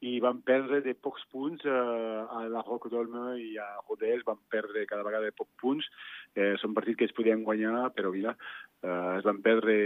i 0.00 0.18
vam 0.20 0.40
perdre 0.44 0.80
de 0.84 0.94
pocs 0.94 1.24
punts 1.32 1.64
eh, 1.64 1.70
a 1.70 2.44
la 2.50 2.62
Roc 2.66 2.88
d'Olme 2.92 3.38
i 3.40 3.54
a 3.62 3.68
Rodés, 3.88 4.24
vam 4.26 4.40
perdre 4.50 4.86
cada 4.90 5.06
vegada 5.06 5.30
de 5.30 5.36
pocs 5.36 5.54
punts. 5.60 5.88
Eh, 6.34 6.54
són 6.60 6.74
partits 6.76 6.98
que 7.00 7.08
es 7.08 7.16
podien 7.16 7.44
guanyar, 7.46 7.90
però 7.96 8.12
mira, 8.12 8.34
eh, 8.82 9.10
es 9.18 9.24
van 9.24 9.40
perdre 9.44 9.76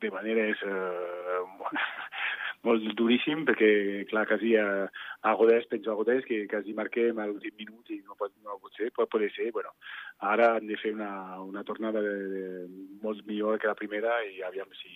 de 0.00 0.10
maneres 0.10 0.62
eh, 0.64 1.40
molt 2.66 2.84
duríssim, 2.96 3.44
perquè, 3.48 3.70
clar, 4.10 4.26
quasi 4.28 4.54
a, 4.60 4.66
a 5.24 5.34
Godès, 5.38 5.68
penso 5.70 5.92
a 5.92 5.98
Godès, 5.98 6.24
que 6.28 6.42
quasi 6.50 6.74
marquem 6.76 7.18
a 7.18 7.28
l'últim 7.28 7.54
minut 7.56 7.88
i 7.92 8.00
no 8.02 8.16
pot, 8.18 8.34
no 8.44 8.58
pot 8.60 8.74
ser, 8.76 8.90
pot 8.96 9.08
poder 9.12 9.30
ser, 9.36 9.48
bueno, 9.56 9.72
ara 10.32 10.54
han 10.56 10.68
de 10.68 10.76
fer 10.80 10.92
una, 10.96 11.40
una 11.40 11.64
tornada 11.64 12.02
de, 12.04 12.16
de, 12.34 12.44
molt 13.04 13.24
millor 13.28 13.60
que 13.60 13.70
la 13.70 13.78
primera 13.78 14.20
i 14.28 14.42
aviam 14.44 14.68
si, 14.76 14.92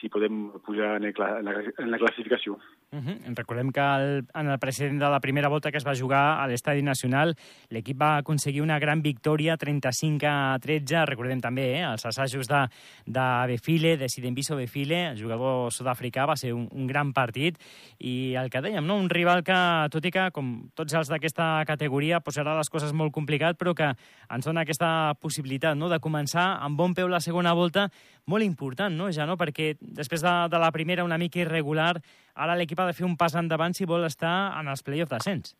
si 0.00 0.08
podem 0.08 0.48
pujar 0.64 0.96
en, 0.96 1.12
la, 1.16 1.30
en 1.78 1.90
la 1.90 1.98
classificació. 1.98 2.58
Uh 2.92 2.98
-huh. 2.98 3.34
Recordem 3.36 3.70
que 3.70 3.80
el, 3.80 4.26
en 4.34 4.48
el 4.48 4.58
precedent 4.58 4.98
de 4.98 5.08
la 5.08 5.20
primera 5.20 5.48
volta 5.48 5.70
que 5.70 5.76
es 5.78 5.86
va 5.86 5.94
jugar 5.94 6.40
a 6.42 6.46
l'Estadi 6.48 6.82
Nacional, 6.82 7.36
l'equip 7.68 8.00
va 8.00 8.16
aconseguir 8.16 8.62
una 8.62 8.78
gran 8.80 9.02
victòria, 9.02 9.56
35 9.56 10.26
a 10.26 10.58
13. 10.58 11.06
Recordem 11.06 11.40
també 11.40 11.78
eh, 11.78 11.84
els 11.84 12.04
assajos 12.04 12.48
de, 12.48 12.68
de 13.06 13.46
Befile, 13.46 13.96
de 13.96 14.08
Sidenviso 14.08 14.56
Befile, 14.56 15.10
el 15.10 15.22
jugador 15.22 15.70
sud-africà, 15.70 16.26
va 16.26 16.36
ser 16.36 16.52
un, 16.52 16.68
un 16.72 16.86
gran 16.86 17.12
partit. 17.12 17.58
I 17.98 18.34
el 18.34 18.50
que 18.50 18.60
dèiem, 18.60 18.84
no? 18.84 18.96
un 18.96 19.08
rival 19.08 19.44
que, 19.44 19.88
tot 19.90 20.04
i 20.04 20.10
que, 20.10 20.30
com 20.32 20.70
tots 20.74 20.94
els 20.94 21.08
d'aquesta 21.08 21.64
categoria, 21.66 22.20
posarà 22.20 22.56
les 22.56 22.70
coses 22.70 22.92
molt 22.92 23.12
complicat, 23.12 23.56
però 23.56 23.74
que 23.74 23.94
ens 24.30 24.44
dona 24.44 24.62
aquesta 24.62 25.14
possibilitat 25.20 25.76
no? 25.76 25.88
de 25.88 26.00
començar 26.00 26.58
amb 26.60 26.76
bon 26.76 26.94
peu 26.94 27.06
la 27.08 27.20
segona 27.20 27.52
volta, 27.52 27.90
molt 28.26 28.44
important, 28.44 28.94
no? 28.96 29.08
ja 29.12 29.26
no? 29.26 29.36
perquè 29.40 29.74
després 29.80 30.22
de, 30.22 30.34
de 30.50 30.60
la 30.60 30.70
primera 30.74 31.06
una 31.06 31.18
mica 31.18 31.40
irregular, 31.40 31.94
ara 32.34 32.56
l'equip 32.56 32.80
ha 32.80 32.90
de 32.90 32.96
fer 32.96 33.06
un 33.06 33.16
pas 33.16 33.34
endavant 33.34 33.74
si 33.76 33.88
vol 33.88 34.04
estar 34.08 34.52
en 34.60 34.68
els 34.68 34.82
play-off 34.82 35.10
d'ascens. 35.10 35.56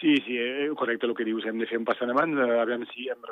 Sí, 0.00 0.14
sí, 0.24 0.36
eh, 0.38 0.70
correcte 0.76 1.06
el 1.06 1.14
que 1.14 1.24
dius. 1.26 1.44
Hem 1.46 1.58
de 1.58 1.66
fer 1.66 1.78
un 1.80 1.84
pas 1.84 1.98
endavant, 2.04 2.36
eh, 2.38 2.60
a 2.60 2.64
veure 2.68 2.86
si, 2.92 3.08
hem, 3.10 3.24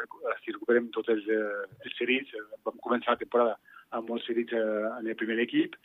si 0.43 0.55
recuperem 0.55 0.89
tots 0.91 1.13
els, 1.15 1.29
eh, 1.31 1.67
els 1.85 1.95
ferits. 1.99 2.33
Eh, 2.35 2.61
vam 2.67 2.81
començar 2.83 3.15
la 3.15 3.21
temporada 3.21 3.55
amb 3.95 4.11
molts 4.11 4.27
ferits 4.27 4.57
eh, 4.57 4.65
en 4.99 5.07
el 5.07 5.19
primer 5.21 5.39
equip. 5.45 5.77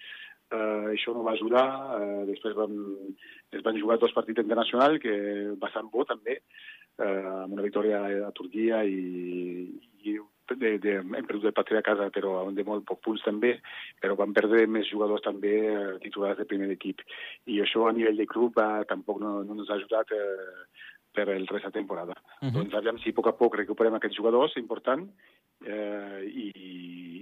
Eh, 0.51 0.95
això 0.95 1.13
no 1.13 1.25
va 1.27 1.35
ajudar. 1.37 1.67
Eh, 1.99 2.25
després 2.31 2.57
vam, 2.57 2.73
es 3.53 3.61
van 3.67 3.77
jugar 3.77 3.99
dos 4.01 4.15
partits 4.17 4.41
internacionals, 4.41 4.97
que 5.03 5.13
bastant 5.61 5.91
bo 5.93 6.07
també, 6.09 6.39
eh, 6.97 7.23
amb 7.45 7.53
una 7.53 7.67
victòria 7.67 8.01
a 8.25 8.31
Turquia 8.31 8.81
i, 8.83 9.69
i 10.01 10.17
de, 10.59 10.77
de, 10.83 10.95
hem 11.01 11.27
perdut 11.27 11.49
el 11.49 11.55
Patria 11.57 11.81
a 11.81 11.85
casa, 11.85 12.09
però 12.13 12.35
de 12.51 12.65
molt 12.67 12.85
pocs 12.87 13.03
punts 13.05 13.25
també, 13.25 13.55
però 14.01 14.15
van 14.19 14.33
perdre 14.33 14.67
més 14.67 14.89
jugadors 14.89 15.23
també 15.25 15.53
eh, 15.71 15.97
titulars 16.03 16.39
de 16.39 16.47
primer 16.49 16.71
equip. 16.75 17.03
I 17.47 17.61
això 17.65 17.87
a 17.87 17.93
nivell 17.95 18.17
de 18.17 18.29
club 18.29 18.57
eh, 18.61 18.85
tampoc 18.89 19.21
no, 19.21 19.41
no 19.43 19.59
ens 19.59 19.69
ha 19.69 19.79
ajudat 19.79 20.11
eh, 20.15 20.63
per 21.11 21.27
el 21.29 21.47
rest 21.47 21.67
de 21.67 21.71
temporada. 21.75 22.15
Uh 22.41 22.47
-huh. 22.47 22.53
Doncs 22.55 22.73
aviam 22.73 22.99
si 22.99 23.09
a 23.09 23.13
poc 23.13 23.27
a 23.27 23.37
poc 23.37 23.55
recuperem 23.55 23.93
aquests 23.95 24.17
jugadors, 24.17 24.57
important, 24.57 25.09
eh, 25.65 26.21
i, 26.27 26.47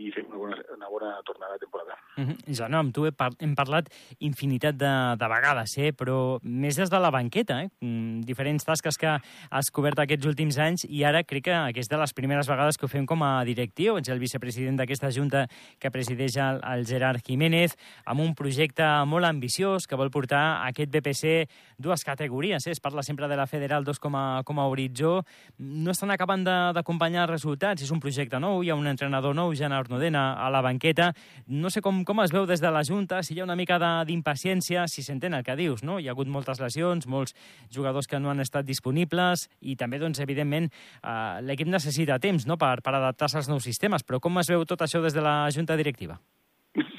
i 0.08 0.12
fem 0.16 0.30
una 0.30 0.38
bona, 0.38 0.62
una 0.76 0.90
bona 0.90 1.16
tornada 1.26 1.54
de 1.54 1.66
temporada. 1.66 2.00
-huh. 2.24 2.56
Ja, 2.56 2.68
no, 2.68 2.80
amb 2.80 2.94
tu 2.94 3.06
he 3.08 3.12
par 3.16 3.32
hem 3.40 3.54
parlat 3.58 3.90
infinitat 4.26 4.78
de, 4.80 4.92
de 5.20 5.30
vegades, 5.32 5.76
eh? 5.78 5.92
però 5.96 6.40
més 6.44 6.78
des 6.80 6.92
de 6.92 7.00
la 7.00 7.12
banqueta, 7.14 7.62
eh? 7.64 7.70
Mm, 7.82 8.22
diferents 8.28 8.66
tasques 8.66 8.98
que 9.00 9.16
has 9.50 9.72
cobert 9.72 10.00
aquests 10.00 10.28
últims 10.30 10.60
anys 10.60 10.86
i 10.90 11.04
ara 11.08 11.24
crec 11.24 11.48
que 11.50 11.56
aquesta 11.56 11.80
és 11.80 11.90
de 11.90 11.98
les 12.02 12.14
primeres 12.14 12.50
vegades 12.50 12.78
que 12.78 12.86
ho 12.86 12.92
fem 12.92 13.06
com 13.08 13.24
a 13.24 13.44
directiu. 13.48 13.98
Ets 13.98 14.12
el 14.12 14.20
vicepresident 14.20 14.78
d'aquesta 14.80 15.12
junta 15.16 15.46
que 15.80 15.92
presideix 15.92 16.36
el, 16.38 16.60
el 16.74 16.86
Gerard 16.86 17.24
Jiménez 17.26 17.76
amb 18.06 18.22
un 18.22 18.36
projecte 18.36 18.86
molt 19.08 19.26
ambiciós 19.26 19.88
que 19.88 19.98
vol 20.00 20.12
portar 20.12 20.66
aquest 20.68 20.92
BPC 20.92 21.48
dues 21.78 22.04
categories. 22.04 22.68
Eh? 22.68 22.76
Es 22.76 22.84
parla 22.84 23.04
sempre 23.04 23.28
de 23.28 23.38
la 23.40 23.48
Federal 23.48 23.88
2 23.88 24.00
com 24.00 24.16
a, 24.20 24.44
com 24.44 24.60
a 24.60 24.68
horitzó. 24.68 25.24
No 25.58 25.96
estan 25.96 26.12
acabant 26.12 26.44
d'acompanyar 26.46 27.30
resultats. 27.30 27.82
És 27.84 27.94
un 27.96 28.02
projecte 28.04 28.29
projecte 28.30 28.40
nou, 28.40 28.62
hi 28.64 28.70
ha 28.70 28.76
un 28.78 28.88
entrenador 28.88 29.34
nou, 29.36 29.54
Jan 29.56 29.74
Arnodena, 29.74 30.38
a 30.38 30.50
la 30.50 30.62
banqueta. 30.62 31.14
No 31.48 31.70
sé 31.70 31.82
com, 31.82 32.04
com 32.06 32.22
es 32.22 32.32
veu 32.32 32.46
des 32.46 32.62
de 32.62 32.70
la 32.70 32.84
Junta, 32.84 33.24
si 33.24 33.34
hi 33.34 33.42
ha 33.42 33.46
una 33.46 33.56
mica 33.56 33.80
d'impaciència, 34.06 34.88
si 34.88 35.02
s'entén 35.02 35.34
el 35.34 35.44
que 35.44 35.56
dius, 35.56 35.84
no? 35.84 36.00
Hi 36.00 36.08
ha 36.08 36.14
hagut 36.14 36.28
moltes 36.28 36.60
lesions, 36.60 37.08
molts 37.08 37.34
jugadors 37.74 38.08
que 38.08 38.20
no 38.20 38.30
han 38.30 38.40
estat 38.40 38.66
disponibles 38.66 39.50
i 39.62 39.76
també, 39.76 40.00
doncs, 40.00 40.20
evidentment, 40.20 40.70
eh, 41.02 41.42
l'equip 41.42 41.68
necessita 41.68 42.20
temps 42.20 42.46
no? 42.46 42.58
per, 42.58 42.82
per 42.82 42.94
adaptar-se 42.94 43.38
als 43.38 43.50
nous 43.50 43.64
sistemes. 43.64 44.04
Però 44.04 44.20
com 44.20 44.38
es 44.40 44.50
veu 44.50 44.66
tot 44.66 44.82
això 44.82 45.02
des 45.02 45.14
de 45.14 45.26
la 45.26 45.50
Junta 45.50 45.78
Directiva? 45.78 46.20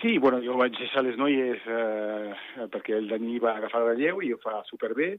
Sí, 0.01 0.19
bueno, 0.19 0.41
jo 0.43 0.57
vaig 0.59 0.75
deixar 0.75 1.05
les 1.07 1.17
noies 1.17 1.63
eh, 1.71 2.67
perquè 2.73 2.97
el 2.99 3.07
Dani 3.09 3.39
va 3.39 3.55
agafar 3.57 3.85
el 3.85 3.93
relleu 3.93 4.23
i 4.25 4.33
ho 4.35 4.41
fa 4.43 4.65
superbé. 4.67 5.15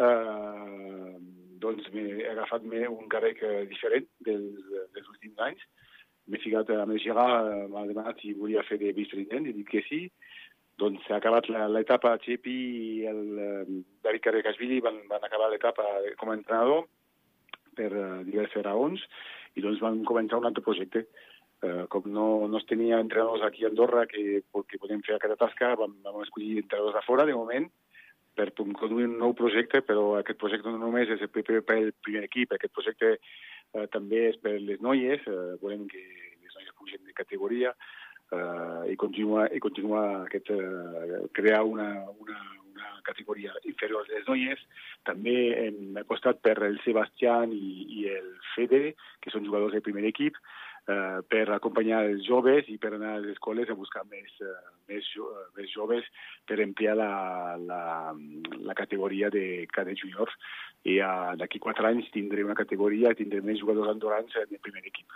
Eh, 0.00 1.45
doncs 1.62 1.88
m'he 1.94 2.24
agafat 2.30 2.64
un 2.66 3.08
càrrec 3.12 3.42
eh, 3.42 3.64
diferent 3.70 4.06
dels, 4.26 4.56
dels 4.94 5.08
últims 5.12 5.38
anys. 5.48 5.62
M'he 6.26 6.40
ficat 6.42 6.70
amb 6.74 6.92
el 6.92 7.02
Gerard, 7.02 7.52
eh, 7.52 7.68
m'ha 7.72 7.86
demanat 7.88 8.20
si 8.20 8.34
volia 8.34 8.64
fer 8.68 8.78
de 8.82 8.92
vicepresident, 8.96 9.46
he 9.46 9.54
dit 9.56 9.68
que 9.68 9.84
sí. 9.88 10.02
Doncs 10.76 11.06
s'ha 11.06 11.20
acabat 11.20 11.48
l'etapa, 11.72 12.18
Chepi 12.24 12.56
i 12.56 13.06
el 13.12 13.22
eh, 13.38 13.62
David 14.04 14.26
Carrecasvili 14.26 14.82
van, 14.84 15.00
van 15.08 15.24
acabar 15.24 15.48
l'etapa 15.52 15.86
com 16.20 16.30
a 16.30 16.36
entrenador 16.36 16.84
per 17.76 17.90
diverses 18.24 18.62
raons 18.64 19.02
i 19.56 19.64
doncs 19.64 19.80
van 19.84 20.04
començar 20.08 20.38
un 20.40 20.46
altre 20.48 20.64
projecte. 20.64 21.06
Com 21.90 22.04
no, 22.12 22.46
no 22.52 22.58
es 22.60 22.66
tenia 22.68 22.98
entrenadors 23.00 23.42
aquí 23.42 23.64
a 23.64 23.70
Andorra 23.70 24.02
que, 24.06 24.42
que 24.44 24.78
podem 24.78 25.00
fer 25.02 25.14
aquesta 25.16 25.38
tasca, 25.40 25.70
vam, 25.80 25.94
vam 26.04 26.20
escollir 26.22 26.60
entrenadors 26.60 26.94
de 26.98 27.02
fora, 27.06 27.24
de 27.26 27.34
moment, 27.34 27.64
per 28.36 28.52
conduir 28.54 29.08
un 29.08 29.18
nou 29.20 29.34
projecte, 29.38 29.80
però 29.86 30.16
aquest 30.18 30.38
projecte 30.40 30.72
no 30.72 30.80
només 30.82 31.10
és 31.14 31.24
per, 31.32 31.44
el 31.76 31.92
primer 32.04 32.26
equip, 32.28 32.52
aquest 32.52 32.74
projecte 32.76 33.14
eh, 33.16 33.86
també 33.92 34.26
és 34.30 34.40
per 34.42 34.56
les 34.60 34.82
noies, 34.84 35.24
eh, 35.24 35.54
volem 35.62 35.86
que 35.90 36.02
les 36.02 36.58
noies 36.58 36.76
pugen 36.78 37.02
de 37.06 37.16
categoria 37.16 37.72
eh, 37.72 38.92
i 38.92 38.96
continuar, 39.00 39.48
i 39.56 39.62
continuar 39.62 40.04
aquest, 40.26 40.52
eh, 40.52 41.22
crear 41.36 41.62
una, 41.64 41.88
una, 42.20 42.38
una 42.74 42.92
categoria 43.08 43.54
inferior 43.64 44.04
a 44.04 44.12
les 44.12 44.28
noies. 44.28 44.62
També 45.08 45.36
hem 45.64 45.98
apostat 46.02 46.42
per 46.44 46.58
el 46.68 46.78
Sebastián 46.84 47.54
i, 47.56 47.74
i 48.00 48.08
el 48.12 48.32
Fede, 48.54 48.94
que 49.22 49.32
són 49.32 49.46
jugadors 49.48 49.76
del 49.76 49.84
primer 49.86 50.04
equip, 50.12 50.38
eh, 50.88 51.20
per 51.28 51.44
acompanyar 51.54 52.04
els 52.08 52.24
joves 52.26 52.68
i 52.72 52.78
per 52.82 52.94
anar 52.94 53.14
a 53.14 53.20
les 53.22 53.36
escoles 53.36 53.70
a 53.70 53.78
buscar 53.78 54.04
més, 54.10 54.32
eh, 54.40 54.54
més, 54.90 55.06
jo, 55.14 55.28
més 55.58 55.70
joves 55.72 56.06
per 56.48 56.60
ampliar 56.62 56.96
la, 56.98 57.10
la, 57.60 57.82
la 58.70 58.78
categoria 58.78 59.30
de 59.34 59.66
cadet 59.72 60.02
juniors 60.02 60.34
i 60.84 60.98
eh, 60.98 61.32
d'aquí 61.40 61.62
quatre 61.62 61.90
anys 61.90 62.10
tindré 62.14 62.44
una 62.46 62.58
categoria, 62.58 63.14
tindré 63.18 63.42
més 63.42 63.60
jugadors 63.62 63.92
andorans 63.92 64.38
en 64.42 64.54
el 64.58 64.62
primer 64.62 64.84
equip. 64.86 65.10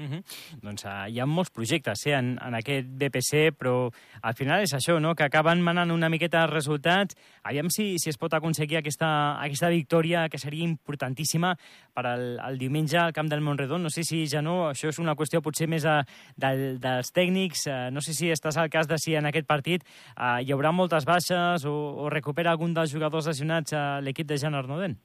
Uh 0.00 0.08
-huh. 0.08 0.22
Doncs 0.62 0.84
uh, 0.84 1.06
hi 1.08 1.20
ha 1.20 1.26
molts 1.26 1.50
projectes 1.50 2.06
eh, 2.06 2.14
en, 2.14 2.38
en 2.40 2.54
aquest 2.54 2.86
BPC, 2.88 3.52
però 3.52 3.90
al 4.22 4.34
final 4.34 4.62
és 4.62 4.72
això, 4.72 4.98
no? 4.98 5.14
que 5.14 5.24
acaben 5.24 5.60
manant 5.60 5.90
una 5.90 6.08
miqueta 6.08 6.44
els 6.44 6.52
resultats. 6.52 7.16
Aviam 7.42 7.68
si, 7.68 7.98
si 7.98 8.08
es 8.08 8.16
pot 8.16 8.32
aconseguir 8.32 8.78
aquesta, 8.78 9.38
aquesta 9.40 9.68
victòria, 9.68 10.28
que 10.28 10.38
seria 10.38 10.64
importantíssima 10.64 11.54
per 11.92 12.06
al, 12.06 12.38
el 12.48 12.58
diumenge 12.58 12.98
al 12.98 13.12
camp 13.12 13.28
del 13.28 13.42
Montredon. 13.42 13.82
No 13.82 13.90
sé 13.90 14.02
si 14.02 14.26
ja 14.26 14.40
no, 14.40 14.70
això 14.70 14.88
és 14.88 14.98
una 14.98 15.14
qüestió 15.14 15.42
potser 15.42 15.68
més 15.68 15.84
a, 15.84 16.02
de, 16.36 16.78
dels 16.78 17.12
tècnics. 17.12 17.66
Uh, 17.66 17.90
no 17.90 18.00
sé 18.00 18.14
si 18.14 18.30
estàs 18.30 18.56
al 18.56 18.70
cas 18.70 18.86
de 18.86 18.96
si 18.98 19.14
en 19.14 19.26
aquest 19.26 19.46
partit 19.46 19.84
uh, 20.16 20.40
hi 20.40 20.52
haurà 20.52 20.72
moltes 20.72 21.04
baixes 21.04 21.64
o, 21.64 21.74
o 22.04 22.08
recupera 22.08 22.50
algun 22.50 22.72
dels 22.72 22.90
jugadors 22.90 23.26
lesionats 23.26 23.72
a 23.72 24.00
l'equip 24.00 24.26
de 24.26 24.38
Jan 24.38 24.54
Arnoden. 24.54 24.96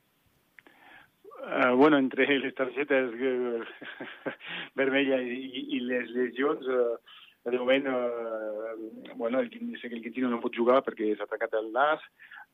Uh, 1.46 1.76
bueno, 1.76 1.98
entre 2.00 2.26
les 2.40 2.56
targetes 2.56 3.12
uh, 3.14 3.62
vermelles 4.80 5.28
i, 5.30 5.66
i 5.78 5.80
les 5.86 6.10
lesions, 6.10 6.66
uh, 6.66 6.98
de 7.46 7.60
moment, 7.60 7.86
uh, 7.86 9.14
bueno, 9.16 9.40
el, 9.44 9.52
el 9.54 10.02
Quintino 10.02 10.32
no 10.32 10.42
pot 10.42 10.58
jugar 10.58 10.80
perquè 10.82 11.12
s'ha 11.14 11.28
tancat 11.30 11.54
el 11.60 11.70
nas, 11.76 12.02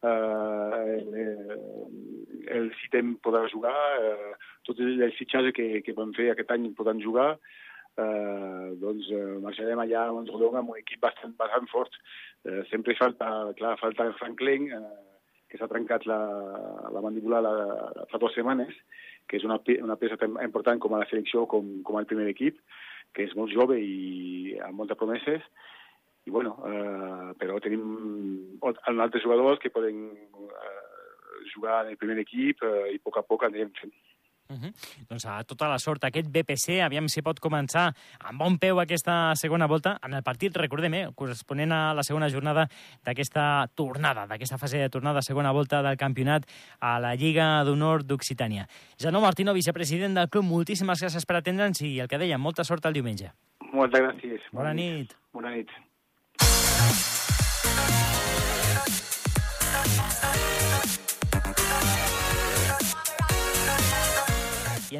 uh, 0.03 0.81
el, 0.91 1.61
el 2.51 2.67
Citem 2.81 3.13
podrà 3.23 3.45
jugar, 3.53 3.77
uh, 4.03 4.33
tots 4.67 4.83
els 4.83 5.15
fitxatges 5.15 5.55
que, 5.55 5.69
que 5.85 5.95
vam 5.95 6.11
fer 6.17 6.27
aquest 6.33 6.51
any 6.51 6.67
podran 6.75 6.99
jugar, 6.99 7.29
uh, 7.95 8.67
doncs 8.81 9.07
uh, 9.15 9.37
marxarem 9.45 9.85
allà 9.85 10.09
a 10.09 10.17
Montrodon 10.17 10.59
amb 10.59 10.75
un 10.75 10.83
equip 10.83 10.99
bastant, 11.07 11.37
bastant 11.39 11.71
fort. 11.71 11.95
Uh, 12.43 12.59
sempre 12.73 12.99
falta, 12.99 13.31
clar, 13.55 13.77
falta 13.79 14.11
el 14.11 14.19
Franklin, 14.19 14.67
uh, 14.75 15.10
que 15.51 15.59
s'ha 15.59 15.67
trencat 15.67 16.05
la, 16.07 16.19
la 16.95 17.03
mandíbula 17.03 17.41
la, 17.43 17.53
fa 18.11 18.19
dues 18.21 18.37
setmanes, 18.37 18.71
que 19.27 19.37
és 19.37 19.43
una, 19.47 19.59
una 19.83 19.97
peça 19.99 20.17
tan 20.21 20.39
important 20.43 20.79
com 20.79 20.95
a 20.95 21.03
la 21.03 21.09
selecció 21.09 21.43
com, 21.51 21.81
com 21.87 21.99
al 21.99 22.07
primer 22.07 22.29
equip, 22.31 22.57
que 23.11 23.27
és 23.27 23.35
molt 23.35 23.51
jove 23.51 23.75
i 23.83 24.55
amb 24.63 24.79
moltes 24.79 24.99
promeses, 24.99 25.43
i 26.25 26.31
bueno, 26.31 26.53
eh, 26.69 27.31
però 27.41 27.57
tenim 27.59 28.61
altres 28.63 29.23
jugadors 29.25 29.59
que 29.59 29.73
poden 29.73 30.03
eh, 30.13 30.81
jugar 31.53 31.81
en 31.83 31.91
el 31.91 31.99
primer 31.99 32.19
equip 32.21 32.61
eh, 32.63 32.93
i 32.93 32.99
a 33.01 33.03
poc 33.03 33.19
a 33.19 33.25
poc 33.27 33.47
anirem 33.47 33.73
fent. 33.79 33.93
Uh 34.51 34.57
-huh. 34.57 34.73
Doncs 35.09 35.25
a 35.25 35.43
tota 35.43 35.67
la 35.69 35.79
sort 35.79 36.03
aquest 36.03 36.27
BPC, 36.27 36.81
aviam 36.83 37.07
si 37.07 37.21
pot 37.21 37.39
començar 37.39 37.93
amb 38.19 38.39
bon 38.39 38.57
peu 38.57 38.79
aquesta 38.79 39.33
segona 39.35 39.67
volta 39.67 39.97
en 40.03 40.13
el 40.13 40.23
partit, 40.23 40.55
recordem, 40.55 40.93
eh, 40.93 41.07
corresponent 41.15 41.71
a 41.71 41.93
la 41.93 42.03
segona 42.03 42.29
jornada 42.29 42.67
d'aquesta 43.03 43.67
tornada, 43.75 44.27
d'aquesta 44.27 44.57
fase 44.57 44.77
de 44.77 44.89
tornada, 44.89 45.21
segona 45.21 45.51
volta 45.51 45.81
del 45.81 45.97
campionat 45.97 46.45
a 46.79 46.99
la 46.99 47.15
Lliga 47.15 47.63
d'Honor 47.63 48.03
d'Occitània. 48.03 48.67
Janó 48.97 49.21
Martino, 49.21 49.53
vicepresident 49.53 50.13
del 50.15 50.29
club, 50.29 50.43
moltíssimes 50.43 51.01
gràcies 51.01 51.25
per 51.25 51.37
atendre'ns 51.37 51.81
i 51.81 51.99
el 51.99 52.07
que 52.07 52.17
deia, 52.17 52.37
molta 52.37 52.63
sort 52.63 52.85
el 52.85 52.93
diumenge. 52.93 53.31
Moltes 53.71 54.01
gràcies. 54.01 54.41
Bona 54.51 54.73
nit. 54.73 55.15
Bona 55.31 55.51
nit. 55.51 55.69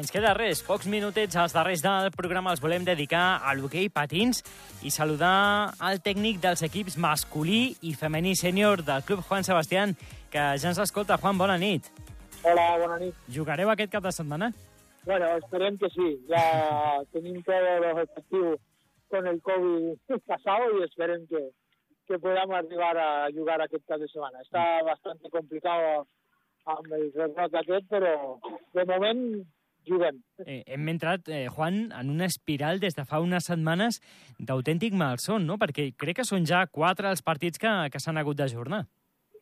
Ens 0.02 0.10
queda 0.10 0.32
res, 0.34 0.64
pocs 0.66 0.88
minutets 0.90 1.36
als 1.38 1.52
darrers 1.54 1.82
del 1.84 2.08
programa 2.16 2.50
els 2.50 2.60
volem 2.62 2.82
dedicar 2.82 3.38
a 3.46 3.52
l'hoquei 3.54 3.86
patins 3.86 4.40
i 4.82 4.90
saludar 4.90 5.74
al 5.78 6.00
tècnic 6.02 6.40
dels 6.42 6.64
equips 6.66 6.96
masculí 6.98 7.76
i 7.86 7.92
femení 7.94 8.32
sènior 8.34 8.82
del 8.82 9.04
Club 9.06 9.22
Juan 9.28 9.46
Sebastián, 9.46 9.94
que 10.32 10.42
ja 10.58 10.72
ens 10.72 10.80
escolta. 10.82 11.20
Juan, 11.22 11.38
bona 11.38 11.54
nit. 11.60 11.86
Hola, 12.42 12.66
bona 12.82 12.98
nit. 12.98 13.14
Jugareu 13.30 13.70
aquest 13.70 13.94
cap 13.94 14.02
de 14.02 14.10
setmana? 14.16 14.50
Bueno, 15.06 15.30
esperem 15.38 15.78
que 15.78 15.90
sí. 15.94 16.10
Ya 16.26 16.42
tenim 17.14 17.38
todos 17.46 17.78
los 17.86 18.02
efectivos 18.02 18.58
con 19.08 19.26
el 19.28 19.40
COVID 19.40 20.18
pasado 20.26 20.80
y 20.80 20.82
esperem 20.82 21.28
que, 21.28 21.50
que 22.08 22.18
podamos 22.18 22.56
arribar 22.56 22.98
a 22.98 23.30
jugar 23.30 23.62
aquest 23.62 23.86
cap 23.86 24.02
de 24.02 24.10
setmana. 24.10 24.42
Està 24.42 24.82
bastante 24.82 25.30
complicado 25.30 26.08
amb 26.66 26.90
el 26.90 27.10
rebrot 27.14 27.54
aquest, 27.62 27.86
però 27.90 28.16
de 28.74 28.90
moment 28.90 29.26
juguem. 29.88 30.22
Eh, 30.46 30.62
hem 30.66 30.88
entrat, 30.88 31.28
eh, 31.28 31.48
Juan, 31.48 31.92
en 31.92 32.10
una 32.10 32.26
espiral 32.26 32.80
des 32.80 32.94
de 32.94 33.04
fa 33.04 33.20
unes 33.20 33.44
setmanes 33.46 34.00
d'autèntic 34.38 34.92
malson, 34.94 35.46
no? 35.46 35.58
Perquè 35.58 35.92
crec 35.96 36.16
que 36.20 36.24
són 36.28 36.46
ja 36.46 36.66
quatre 36.66 37.08
els 37.10 37.22
partits 37.22 37.58
que, 37.58 37.72
que 37.92 38.00
s'han 38.00 38.18
hagut 38.18 38.36
d'ajornar. 38.36 38.84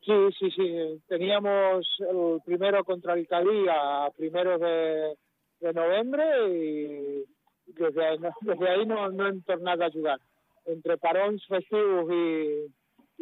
Sí, 0.05 0.16
sí, 0.38 0.48
sí. 0.57 0.66
Teníamos 1.09 1.87
el 2.09 2.40
primero 2.44 2.85
contra 2.85 3.14
el 3.14 3.26
Cadí 3.29 3.66
a 3.68 4.09
primeros 4.16 4.59
de, 4.61 5.14
de 5.61 5.72
noviembre 5.74 6.24
y 6.48 7.24
desde, 7.66 8.07
ahí- 8.07 8.18
desde 8.40 8.68
ahí 8.68 8.87
no, 8.87 9.11
no 9.11 9.26
hem 9.29 9.42
tornat 9.42 9.81
a 9.83 9.90
jugar. 9.90 10.18
Entre 10.66 10.96
parons 10.98 11.44
festius 11.48 12.09
i, 12.12 12.66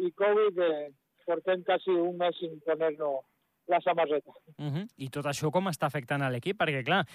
i 0.07 0.11
Covid 0.15 0.57
eh, 0.59 0.89
portem 1.27 1.63
quasi 1.63 1.91
un 1.91 2.17
mes 2.17 2.35
sin 2.39 2.59
ponernos 2.65 3.21
la 3.69 3.79
samarreta. 3.81 4.31
Uh 4.57 4.65
-huh. 4.65 4.87
I 4.97 5.09
tot 5.09 5.25
això 5.25 5.51
com 5.51 5.67
està 5.67 5.85
afectant 5.85 6.21
a 6.21 6.29
l'equip? 6.29 6.57
Perquè, 6.59 6.83
clar, 6.83 7.05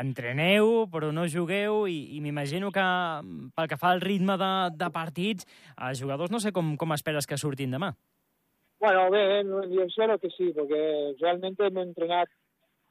entreneu, 0.00 0.86
però 0.92 1.12
no 1.12 1.26
jugueu, 1.26 1.86
i, 1.88 2.16
i 2.16 2.20
m'imagino 2.20 2.70
que 2.70 2.86
pel 3.56 3.68
que 3.68 3.76
fa 3.76 3.90
al 3.90 4.00
ritme 4.00 4.36
de, 4.36 4.70
de 4.76 4.90
partits, 4.90 5.46
els 5.76 6.00
jugadors 6.00 6.30
no 6.30 6.38
sé 6.38 6.52
com, 6.52 6.76
com 6.76 6.92
esperes 6.92 7.26
que 7.26 7.36
surtin 7.36 7.70
demà. 7.70 7.94
Bueno, 8.78 9.10
bé, 9.10 9.44
yo 9.70 9.82
espero 9.82 10.18
que 10.18 10.28
sí, 10.30 10.52
porque 10.52 11.14
realmente 11.20 11.66
hemos 11.66 11.86
entrenado 11.86 12.26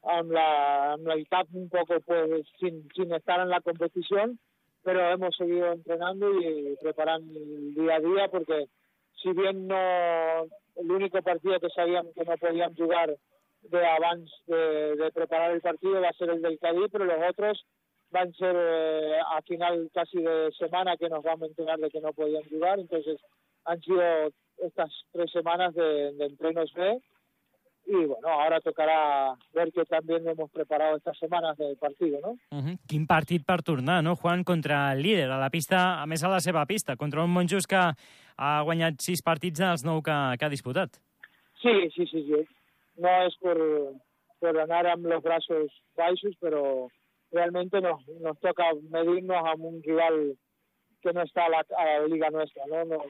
amb 0.04 0.32
la, 0.32 0.94
amb 0.94 1.08
el 1.10 1.28
cap 1.28 1.48
un 1.54 1.70
poco 1.70 2.00
pues 2.06 2.48
sin, 2.60 2.88
sin 2.96 3.14
estar 3.14 3.40
en 3.42 3.50
la 3.50 3.62
competición, 3.62 4.40
pero 4.84 5.12
hemos 5.12 5.36
seguido 5.36 5.74
entrenando 5.74 6.32
y 6.40 6.76
preparando 6.82 7.38
el 7.38 7.74
día 7.76 7.96
a 7.96 8.00
día 8.00 8.28
porque 8.30 8.68
si 9.16 9.32
bien 9.34 9.68
no 9.68 10.44
el 10.76 10.92
único 10.92 11.22
partido 11.22 11.60
que 11.60 11.70
sabíamos 11.70 12.14
que 12.16 12.24
no 12.24 12.38
podíamos 12.38 12.78
jugar 12.78 13.16
de 13.64 13.86
avance 13.86 14.32
de, 14.48 14.96
de 14.96 15.12
preparar 15.12 15.52
el 15.52 15.62
partido 15.62 16.02
va 16.02 16.10
a 16.10 16.14
ser 16.14 16.30
el 16.30 16.42
del 16.42 16.60
Cádiz, 16.60 16.90
pero 16.92 17.06
los 17.06 17.18
otros 17.30 17.66
van 18.10 18.30
a 18.30 18.34
ser 18.34 18.56
eh, 18.58 19.20
a 19.20 19.42
final 19.44 19.90
casi 19.94 20.22
de 20.22 20.52
semana 20.58 20.98
que 20.98 21.10
nos 21.10 21.24
vamos 21.24 21.44
a 21.44 21.46
enterar 21.48 21.80
de 21.80 21.90
que 21.90 22.02
no 22.02 22.14
podían 22.14 22.44
jugar, 22.50 22.80
entonces 22.80 23.20
han 23.66 23.80
sido 23.82 24.02
estas 24.58 24.92
tres 25.12 25.32
semanas 25.32 25.74
de, 25.74 26.14
de 26.14 26.26
entrenos 26.26 26.74
B 26.74 27.02
y 27.88 28.06
bueno, 28.06 28.28
ahora 28.28 28.62
tocará 28.62 29.36
ver 29.54 29.72
que 29.72 29.86
también 29.86 30.28
hemos 30.28 30.50
preparado 30.52 30.98
estas 30.98 31.18
semanas 31.18 31.58
del 31.58 31.76
partido, 31.78 32.20
¿no? 32.22 32.32
Uh 32.58 32.64
-huh. 32.64 32.78
Quin 32.88 33.08
partit 33.08 33.44
per 33.46 33.64
tornar, 33.64 34.04
no, 34.04 34.16
Juan, 34.16 34.44
contra 34.44 34.94
el 34.94 35.02
líder, 35.02 35.32
a 35.32 35.38
la 35.38 35.50
pista, 35.50 36.02
a 36.02 36.06
més 36.06 36.24
a 36.24 36.30
la 36.30 36.40
seva 36.40 36.66
pista, 36.66 36.96
contra 36.96 37.24
un 37.24 37.32
Monjos 37.32 37.68
que 37.68 37.94
ha 38.38 38.62
guanyat 38.68 39.02
sis 39.02 39.22
partits 39.22 39.60
dels 39.60 39.86
nou 39.88 40.02
que, 40.06 40.18
que 40.38 40.46
ha 40.46 40.54
disputat. 40.54 41.00
Sí, 41.62 41.90
sí, 41.96 42.08
sí, 42.08 42.24
sí. 42.28 42.42
No 42.98 43.12
es 43.26 43.36
por, 43.42 43.58
por 44.40 44.54
ganar 44.58 44.86
amb 44.88 45.06
los 45.06 45.24
brazos 45.24 45.72
baixos, 45.98 46.36
pero 46.40 46.90
realmente 47.32 47.82
nos, 47.82 48.06
nos 48.20 48.40
toca 48.40 48.66
medirnos 48.90 49.38
a 49.46 49.54
un 49.56 49.82
rival 49.84 50.38
que 51.02 51.14
no 51.14 51.22
está 51.22 51.46
a 51.46 51.50
la, 51.50 51.66
a 51.78 51.86
la 51.86 52.08
liga 52.08 52.30
nuestra, 52.30 52.66
¿no? 52.68 52.86
no 52.86 53.04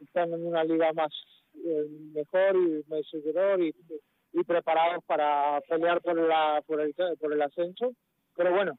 están 0.00 0.32
en 0.32 0.46
una 0.46 0.64
liga 0.64 0.92
más 0.92 1.12
eh, 1.54 1.86
mejor 2.14 2.56
y 2.56 2.84
más 2.88 3.06
superior 3.06 3.60
y 3.60 4.44
preparados 4.44 5.04
para 5.04 5.60
pelear 5.68 6.00
por, 6.00 6.16
la, 6.16 6.62
por, 6.66 6.80
el, 6.80 6.94
por 6.94 7.32
el 7.32 7.42
ascenso. 7.42 7.92
Pero 8.36 8.54
bueno, 8.54 8.78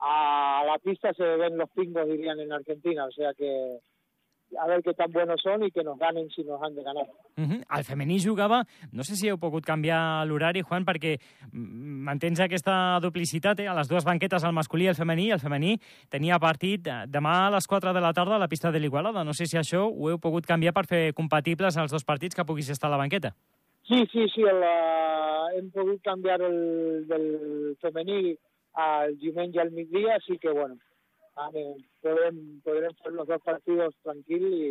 a 0.00 0.64
la 0.66 0.78
pista 0.78 1.12
se 1.14 1.24
ven 1.24 1.56
los 1.56 1.70
pingos, 1.70 2.08
dirían 2.08 2.40
en 2.40 2.52
Argentina, 2.52 3.04
o 3.04 3.12
sea 3.12 3.34
que 3.34 3.78
a 4.58 4.66
ver 4.66 4.82
qué 4.82 4.94
tan 4.94 5.10
buenos 5.12 5.40
son 5.42 5.62
y 5.62 5.70
que 5.70 5.82
nos 5.82 5.98
ganen 5.98 6.28
si 6.30 6.42
nos 6.44 6.62
han 6.62 6.74
de 6.74 6.82
ganar. 6.82 7.06
Uh 7.36 7.44
-huh. 7.44 7.78
El 7.78 7.84
femení 7.84 8.18
jugava, 8.20 8.64
no 8.92 9.02
sé 9.02 9.16
si 9.16 9.28
heu 9.28 9.38
pogut 9.38 9.64
canviar 9.64 10.26
l'horari, 10.26 10.62
Juan, 10.62 10.84
perquè 10.84 11.20
mantens 11.52 12.40
aquesta 12.40 12.98
duplicitat, 13.00 13.60
eh? 13.60 13.68
a 13.68 13.74
les 13.74 13.88
dues 13.88 14.04
banquetes, 14.04 14.44
el 14.44 14.52
masculí 14.52 14.84
i 14.84 14.88
el 14.88 14.94
femení. 14.94 15.30
El 15.30 15.40
femení 15.40 15.78
tenia 16.08 16.38
partit 16.38 16.86
eh, 16.86 17.06
demà 17.06 17.46
a 17.46 17.50
les 17.50 17.66
4 17.66 17.92
de 17.92 18.00
la 18.00 18.12
tarda 18.12 18.36
a 18.36 18.38
la 18.38 18.48
pista 18.48 18.70
de 18.70 18.80
l'Igualada. 18.80 19.24
No 19.24 19.32
sé 19.32 19.46
si 19.46 19.56
això 19.56 19.88
ho 19.88 20.10
heu 20.10 20.18
pogut 20.18 20.46
canviar 20.46 20.72
per 20.72 20.86
fer 20.86 21.12
compatibles 21.14 21.76
els 21.76 21.92
dos 21.92 22.04
partits 22.04 22.34
que 22.34 22.44
puguis 22.44 22.70
estar 22.70 22.88
a 22.88 22.92
la 22.92 22.98
banqueta. 22.98 23.34
Sí, 23.88 24.06
sí, 24.12 24.28
sí, 24.34 24.42
el, 24.42 24.62
uh, 24.62 25.58
hem 25.58 25.70
pogut 25.70 26.00
canviar 26.02 26.40
el 26.42 27.08
del 27.08 27.76
femení 27.80 28.36
al 28.74 29.16
diumenge 29.18 29.60
al 29.60 29.72
migdia, 29.72 30.14
així 30.14 30.38
que, 30.38 30.50
bueno, 30.50 30.76
podrem, 31.34 32.40
podrem 32.64 32.96
fer 33.02 33.12
los 33.12 33.28
dos 33.28 33.42
partidos 33.42 33.94
tranquil 34.02 34.46
i, 34.50 34.70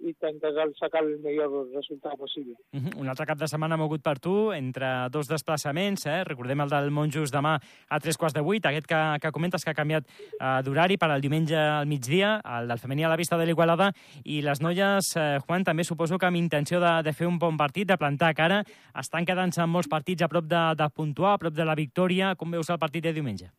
i 0.00 0.10
intentar 0.10 0.52
sacar 0.78 1.02
el 1.04 1.18
millor 1.20 1.68
resultat 1.74 2.16
possible. 2.16 2.54
Uh 2.72 2.80
-huh. 2.80 3.00
Un 3.00 3.08
altre 3.08 3.26
cap 3.26 3.38
de 3.38 3.46
setmana 3.46 3.76
mogut 3.76 4.02
per 4.02 4.18
tu, 4.18 4.52
entre 4.52 5.08
dos 5.10 5.28
desplaçaments, 5.28 6.06
eh? 6.06 6.24
recordem 6.24 6.60
el 6.60 6.68
del 6.68 6.90
Monjos 6.90 7.30
demà 7.30 7.60
a 7.88 8.00
tres 8.00 8.16
quarts 8.16 8.34
de 8.34 8.40
vuit, 8.40 8.64
aquest 8.64 8.86
que, 8.86 9.18
que 9.20 9.32
comentes 9.32 9.64
que 9.64 9.70
ha 9.70 9.74
canviat 9.74 10.04
eh, 10.06 10.62
d'horari 10.64 10.96
per 10.96 11.10
al 11.10 11.20
diumenge 11.20 11.56
al 11.56 11.86
migdia, 11.86 12.40
el 12.58 12.68
del 12.68 12.78
femení 12.78 13.04
a 13.04 13.08
la 13.08 13.16
vista 13.16 13.36
de 13.36 13.46
l'Igualada, 13.46 13.92
i 14.24 14.40
les 14.42 14.60
noies, 14.60 15.16
eh, 15.16 15.38
Juan, 15.46 15.64
també 15.64 15.84
suposo 15.84 16.18
que 16.18 16.26
amb 16.26 16.36
intenció 16.36 16.80
de, 16.80 17.02
de 17.02 17.12
fer 17.12 17.26
un 17.26 17.38
bon 17.38 17.56
partit, 17.56 17.86
de 17.88 17.98
plantar 17.98 18.34
cara, 18.34 18.64
estan 18.94 19.24
quedant-se 19.24 19.60
amb 19.60 19.72
molts 19.72 19.88
partits 19.88 20.22
a 20.22 20.28
prop 20.28 20.44
de, 20.44 20.74
de 20.76 20.88
puntuar, 20.88 21.34
a 21.34 21.38
prop 21.38 21.54
de 21.54 21.64
la 21.64 21.74
victòria. 21.74 22.34
Com 22.36 22.50
veus 22.50 22.70
el 22.70 22.78
partit 22.78 23.02
de 23.02 23.12
diumenge? 23.12 23.50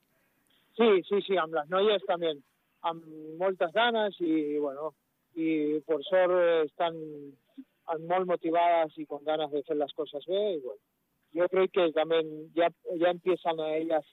Sí, 0.82 1.04
sí, 1.08 1.22
sí, 1.28 1.36
amb 1.38 1.54
les 1.54 1.68
noies 1.70 2.02
també, 2.10 2.32
amb 2.90 3.04
moltes 3.38 3.70
ganes 3.76 4.16
i, 4.18 4.58
bueno, 4.58 4.96
y 5.36 5.80
por 5.86 6.02
sort 6.08 6.34
están 6.66 6.96
molt 8.08 8.26
motivadas 8.26 8.98
y 8.98 9.06
con 9.06 9.24
ganas 9.24 9.52
de 9.52 9.60
hacer 9.60 9.78
las 9.78 9.94
cosas 9.94 10.26
bien. 10.26 10.58
Y 10.58 10.60
bueno, 10.62 10.82
yo 11.34 11.48
creo 11.50 11.68
que 11.68 11.92
también 11.92 12.52
ya, 12.56 12.72
ya 12.96 13.10
empiezan 13.12 13.60
a 13.60 13.76
ellas 13.76 14.04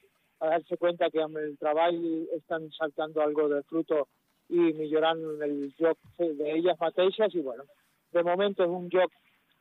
a 0.40 0.48
darse 0.48 0.76
cuenta 0.76 1.08
que 1.08 1.22
amb 1.22 1.38
el 1.38 1.56
treball 1.56 2.28
estan 2.36 2.70
saltando 2.72 3.22
algo 3.22 3.48
de 3.48 3.62
fruto 3.62 4.04
i 4.48 4.68
millorant 4.76 5.24
el 5.42 5.72
joc 5.80 5.98
de 6.18 6.52
ellas 6.52 6.78
mateixes 6.80 7.34
i 7.34 7.40
bueno, 7.40 7.64
de 8.12 8.22
momento 8.22 8.62
es 8.62 8.70
un 8.70 8.90
joc 8.92 9.10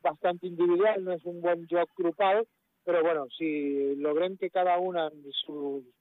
bastante 0.03 0.47
individual, 0.47 1.03
no 1.05 1.13
es 1.13 1.23
un 1.25 1.39
buen 1.41 1.65
joc 1.71 1.89
grupal, 1.97 2.45
pero 2.83 3.01
bueno, 3.01 3.27
si 3.37 3.95
logrem 3.95 4.37
que 4.37 4.51
cada 4.51 4.77
una 4.77 5.09
su, 5.09 5.83
sus 5.95 5.96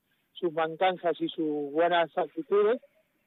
mancanzas 0.53 1.20
y 1.20 1.29
sus 1.29 1.72
buenas 1.72 2.16
actitudes 2.16 2.81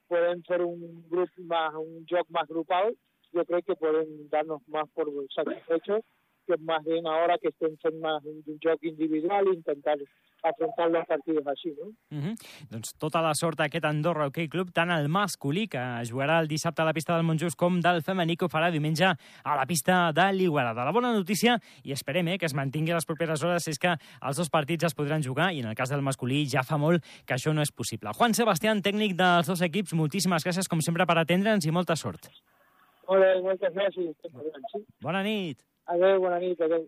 pueden 0.08 0.44
ser 0.44 0.62
un 0.62 1.08
grupo 1.10 1.32
más, 1.44 1.74
un 1.76 2.06
joc 2.10 2.28
más 2.30 2.48
grupal, 2.48 2.96
yo 3.32 3.46
creo 3.46 3.62
que 3.62 3.76
pueden 3.76 4.30
darnos 4.30 4.62
más 4.68 4.90
por 4.90 5.08
satisfechos 5.34 6.02
que 6.50 6.58
más 6.64 6.84
bien 6.84 7.06
ahora 7.06 7.38
que 7.38 7.50
estén 7.50 7.78
fent 7.78 8.02
más 8.02 8.24
un, 8.26 8.42
un 8.48 8.58
joc 8.64 8.84
individual 8.84 9.46
e 9.48 9.54
intentar 9.54 9.98
afrontar 10.42 10.90
los 10.90 11.06
partidos 11.06 11.46
així, 11.46 11.76
no? 11.78 11.90
Uh 12.10 12.24
-huh. 12.24 12.36
Doncs 12.70 12.94
tota 12.98 13.22
la 13.22 13.34
sort 13.36 13.58
d'aquest 13.58 13.86
Andorra 13.86 14.26
Hockey 14.26 14.48
Club, 14.48 14.72
tant 14.72 14.90
el 14.90 15.10
masculí, 15.10 15.68
que 15.68 15.78
jugarà 15.78 16.40
el 16.40 16.48
dissabte 16.48 16.82
a 16.82 16.86
la 16.86 16.94
pista 16.94 17.16
del 17.16 17.26
Montjús, 17.26 17.56
com 17.56 17.80
del 17.82 18.02
femení, 18.02 18.36
que 18.38 18.46
ho 18.46 18.50
farà 18.50 18.72
diumenge 18.72 19.06
a 19.06 19.56
la 19.56 19.66
pista 19.66 20.12
de 20.14 20.34
l'Igualada. 20.34 20.86
La 20.86 20.92
bona 20.92 21.14
notícia, 21.14 21.60
i 21.84 21.92
esperem 21.92 22.28
eh, 22.30 22.38
que 22.38 22.46
es 22.46 22.54
mantingui 22.54 22.94
les 22.94 23.06
properes 23.06 23.44
hores, 23.44 23.68
és 23.68 23.78
que 23.78 23.96
els 24.22 24.38
dos 24.38 24.50
partits 24.50 24.86
es 24.86 24.96
podran 24.96 25.22
jugar, 25.22 25.54
i 25.54 25.60
en 25.60 25.68
el 25.68 25.76
cas 25.76 25.90
del 25.90 26.02
masculí 26.02 26.46
ja 26.48 26.64
fa 26.64 26.78
molt 26.78 27.04
que 27.26 27.34
això 27.34 27.54
no 27.54 27.62
és 27.62 27.72
possible. 27.72 28.10
Juan 28.14 28.34
Sebastián, 28.34 28.82
tècnic 28.82 29.16
dels 29.16 29.48
dos 29.48 29.62
equips, 29.62 29.94
moltíssimes 29.94 30.44
gràcies, 30.46 30.68
com 30.68 30.82
sempre, 30.82 31.06
per 31.06 31.18
atendre'ns 31.18 31.66
i 31.66 31.72
molta 31.72 31.96
sort. 31.96 32.30
Molt 33.08 33.22
bé, 33.22 33.42
moltes 33.42 33.74
gràcies. 33.74 34.16
Bona 35.02 35.24
nit. 35.24 35.58
Adéu, 35.90 36.20
bona 36.22 36.38
nit, 36.38 36.60
adéu. 36.62 36.84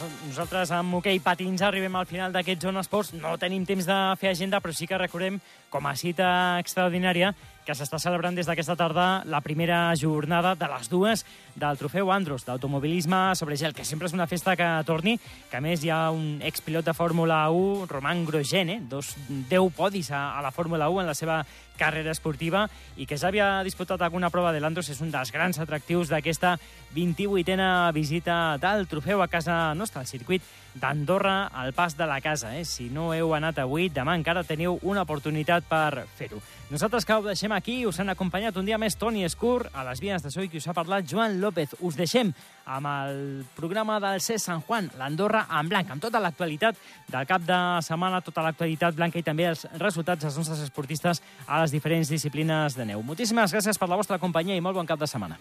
Doncs 0.00 0.22
nosaltres 0.24 0.70
amb 0.72 0.94
hoquei 0.96 1.18
okay 1.18 1.20
patins 1.20 1.60
arribem 1.60 1.96
al 2.00 2.06
final 2.08 2.32
d'aquest 2.32 2.64
Zona 2.64 2.80
Esports. 2.80 3.12
No 3.12 3.34
tenim 3.36 3.66
temps 3.68 3.84
de 3.84 3.98
fer 4.16 4.30
agenda, 4.30 4.62
però 4.64 4.72
sí 4.72 4.88
que 4.88 4.96
recordem, 4.96 5.36
com 5.68 5.84
a 5.84 5.92
cita 6.00 6.30
extraordinària, 6.62 7.34
que 7.66 7.74
s'està 7.76 7.98
celebrant 8.02 8.36
des 8.36 8.48
d'aquesta 8.48 8.76
tarda 8.78 9.22
la 9.28 9.40
primera 9.44 9.94
jornada 9.98 10.54
de 10.58 10.68
les 10.70 10.88
dues 10.90 11.24
del 11.54 11.78
trofeu 11.78 12.10
Andros, 12.12 12.44
d'automobilisme 12.46 13.34
sobre 13.36 13.58
gel, 13.60 13.74
que 13.74 13.84
sempre 13.84 14.08
és 14.08 14.16
una 14.16 14.28
festa 14.30 14.56
que 14.56 14.68
torni, 14.88 15.18
que 15.50 15.58
a 15.58 15.64
més 15.64 15.84
hi 15.84 15.90
ha 15.92 16.10
un 16.14 16.40
expilot 16.46 16.86
de 16.86 16.94
Fórmula 16.96 17.42
1, 17.50 17.86
Roman 17.90 18.24
Grosjean, 18.24 18.70
eh? 18.70 18.80
dos, 18.82 19.14
10 19.28 19.74
podis 19.76 20.10
a, 20.10 20.38
a 20.38 20.42
la 20.42 20.54
Fórmula 20.54 20.88
1 20.88 21.02
en 21.02 21.12
la 21.12 21.18
seva 21.18 21.42
carrera 21.80 22.12
esportiva 22.12 22.66
i 23.00 23.06
que 23.08 23.16
ja 23.16 23.30
havia 23.30 23.48
disputat 23.64 24.02
alguna 24.04 24.28
prova 24.30 24.52
de 24.52 24.60
l'Andros, 24.60 24.90
és 24.92 25.00
un 25.00 25.12
dels 25.12 25.32
grans 25.32 25.58
atractius 25.62 26.12
d'aquesta 26.12 26.58
28a 26.94 27.92
visita 27.96 28.58
del 28.60 28.86
trofeu 28.90 29.22
a 29.22 29.30
casa 29.32 29.72
nostra, 29.74 30.04
al 30.04 30.10
circuit 30.10 30.44
d'Andorra, 30.74 31.48
al 31.48 31.72
pas 31.72 31.96
de 31.96 32.06
la 32.06 32.20
casa. 32.20 32.52
Eh? 32.58 32.64
Si 32.68 32.90
no 32.92 33.10
heu 33.14 33.34
anat 33.34 33.58
avui, 33.58 33.88
demà 33.90 34.14
encara 34.18 34.44
teniu 34.46 34.78
una 34.82 35.02
oportunitat 35.06 35.66
per 35.70 36.06
fer-ho. 36.18 36.42
Nosaltres 36.70 37.06
que 37.06 37.16
ho 37.16 37.24
deixem 37.24 37.50
aquí, 37.60 37.84
us 37.86 37.98
han 38.00 38.08
acompanyat 38.08 38.56
un 38.56 38.66
dia 38.66 38.78
més 38.80 38.96
Toni 38.98 39.26
Escur, 39.26 39.68
a 39.76 39.84
les 39.86 40.00
vies 40.00 40.24
de 40.24 40.32
so 40.32 40.42
i 40.42 40.48
qui 40.50 40.60
us 40.60 40.66
ha 40.68 40.74
parlat 40.76 41.06
Joan 41.08 41.38
López. 41.42 41.76
Us 41.84 41.98
deixem 41.98 42.32
amb 42.64 42.88
el 42.88 43.20
programa 43.56 43.98
del 44.02 44.22
CES 44.24 44.48
Sant 44.48 44.64
Juan, 44.66 44.88
l'Andorra 44.98 45.44
en 45.58 45.68
blanc, 45.68 45.90
amb 45.92 46.02
tota 46.02 46.22
l'actualitat 46.22 46.80
del 47.10 47.28
cap 47.28 47.44
de 47.46 47.60
setmana, 47.84 48.22
tota 48.24 48.44
l'actualitat 48.46 48.96
blanca 48.96 49.20
i 49.20 49.26
també 49.26 49.50
els 49.50 49.66
resultats 49.78 50.24
dels 50.24 50.40
nostres 50.40 50.64
esportistes 50.64 51.22
a 51.46 51.60
les 51.62 51.76
diferents 51.76 52.08
disciplines 52.10 52.78
de 52.78 52.88
neu. 52.88 53.04
Moltíssimes 53.04 53.52
gràcies 53.52 53.78
per 53.78 53.90
la 53.90 54.00
vostra 54.00 54.18
companyia 54.22 54.56
i 54.56 54.64
molt 54.64 54.80
bon 54.80 54.88
cap 54.88 55.00
de 55.00 55.10
setmana. 55.10 55.38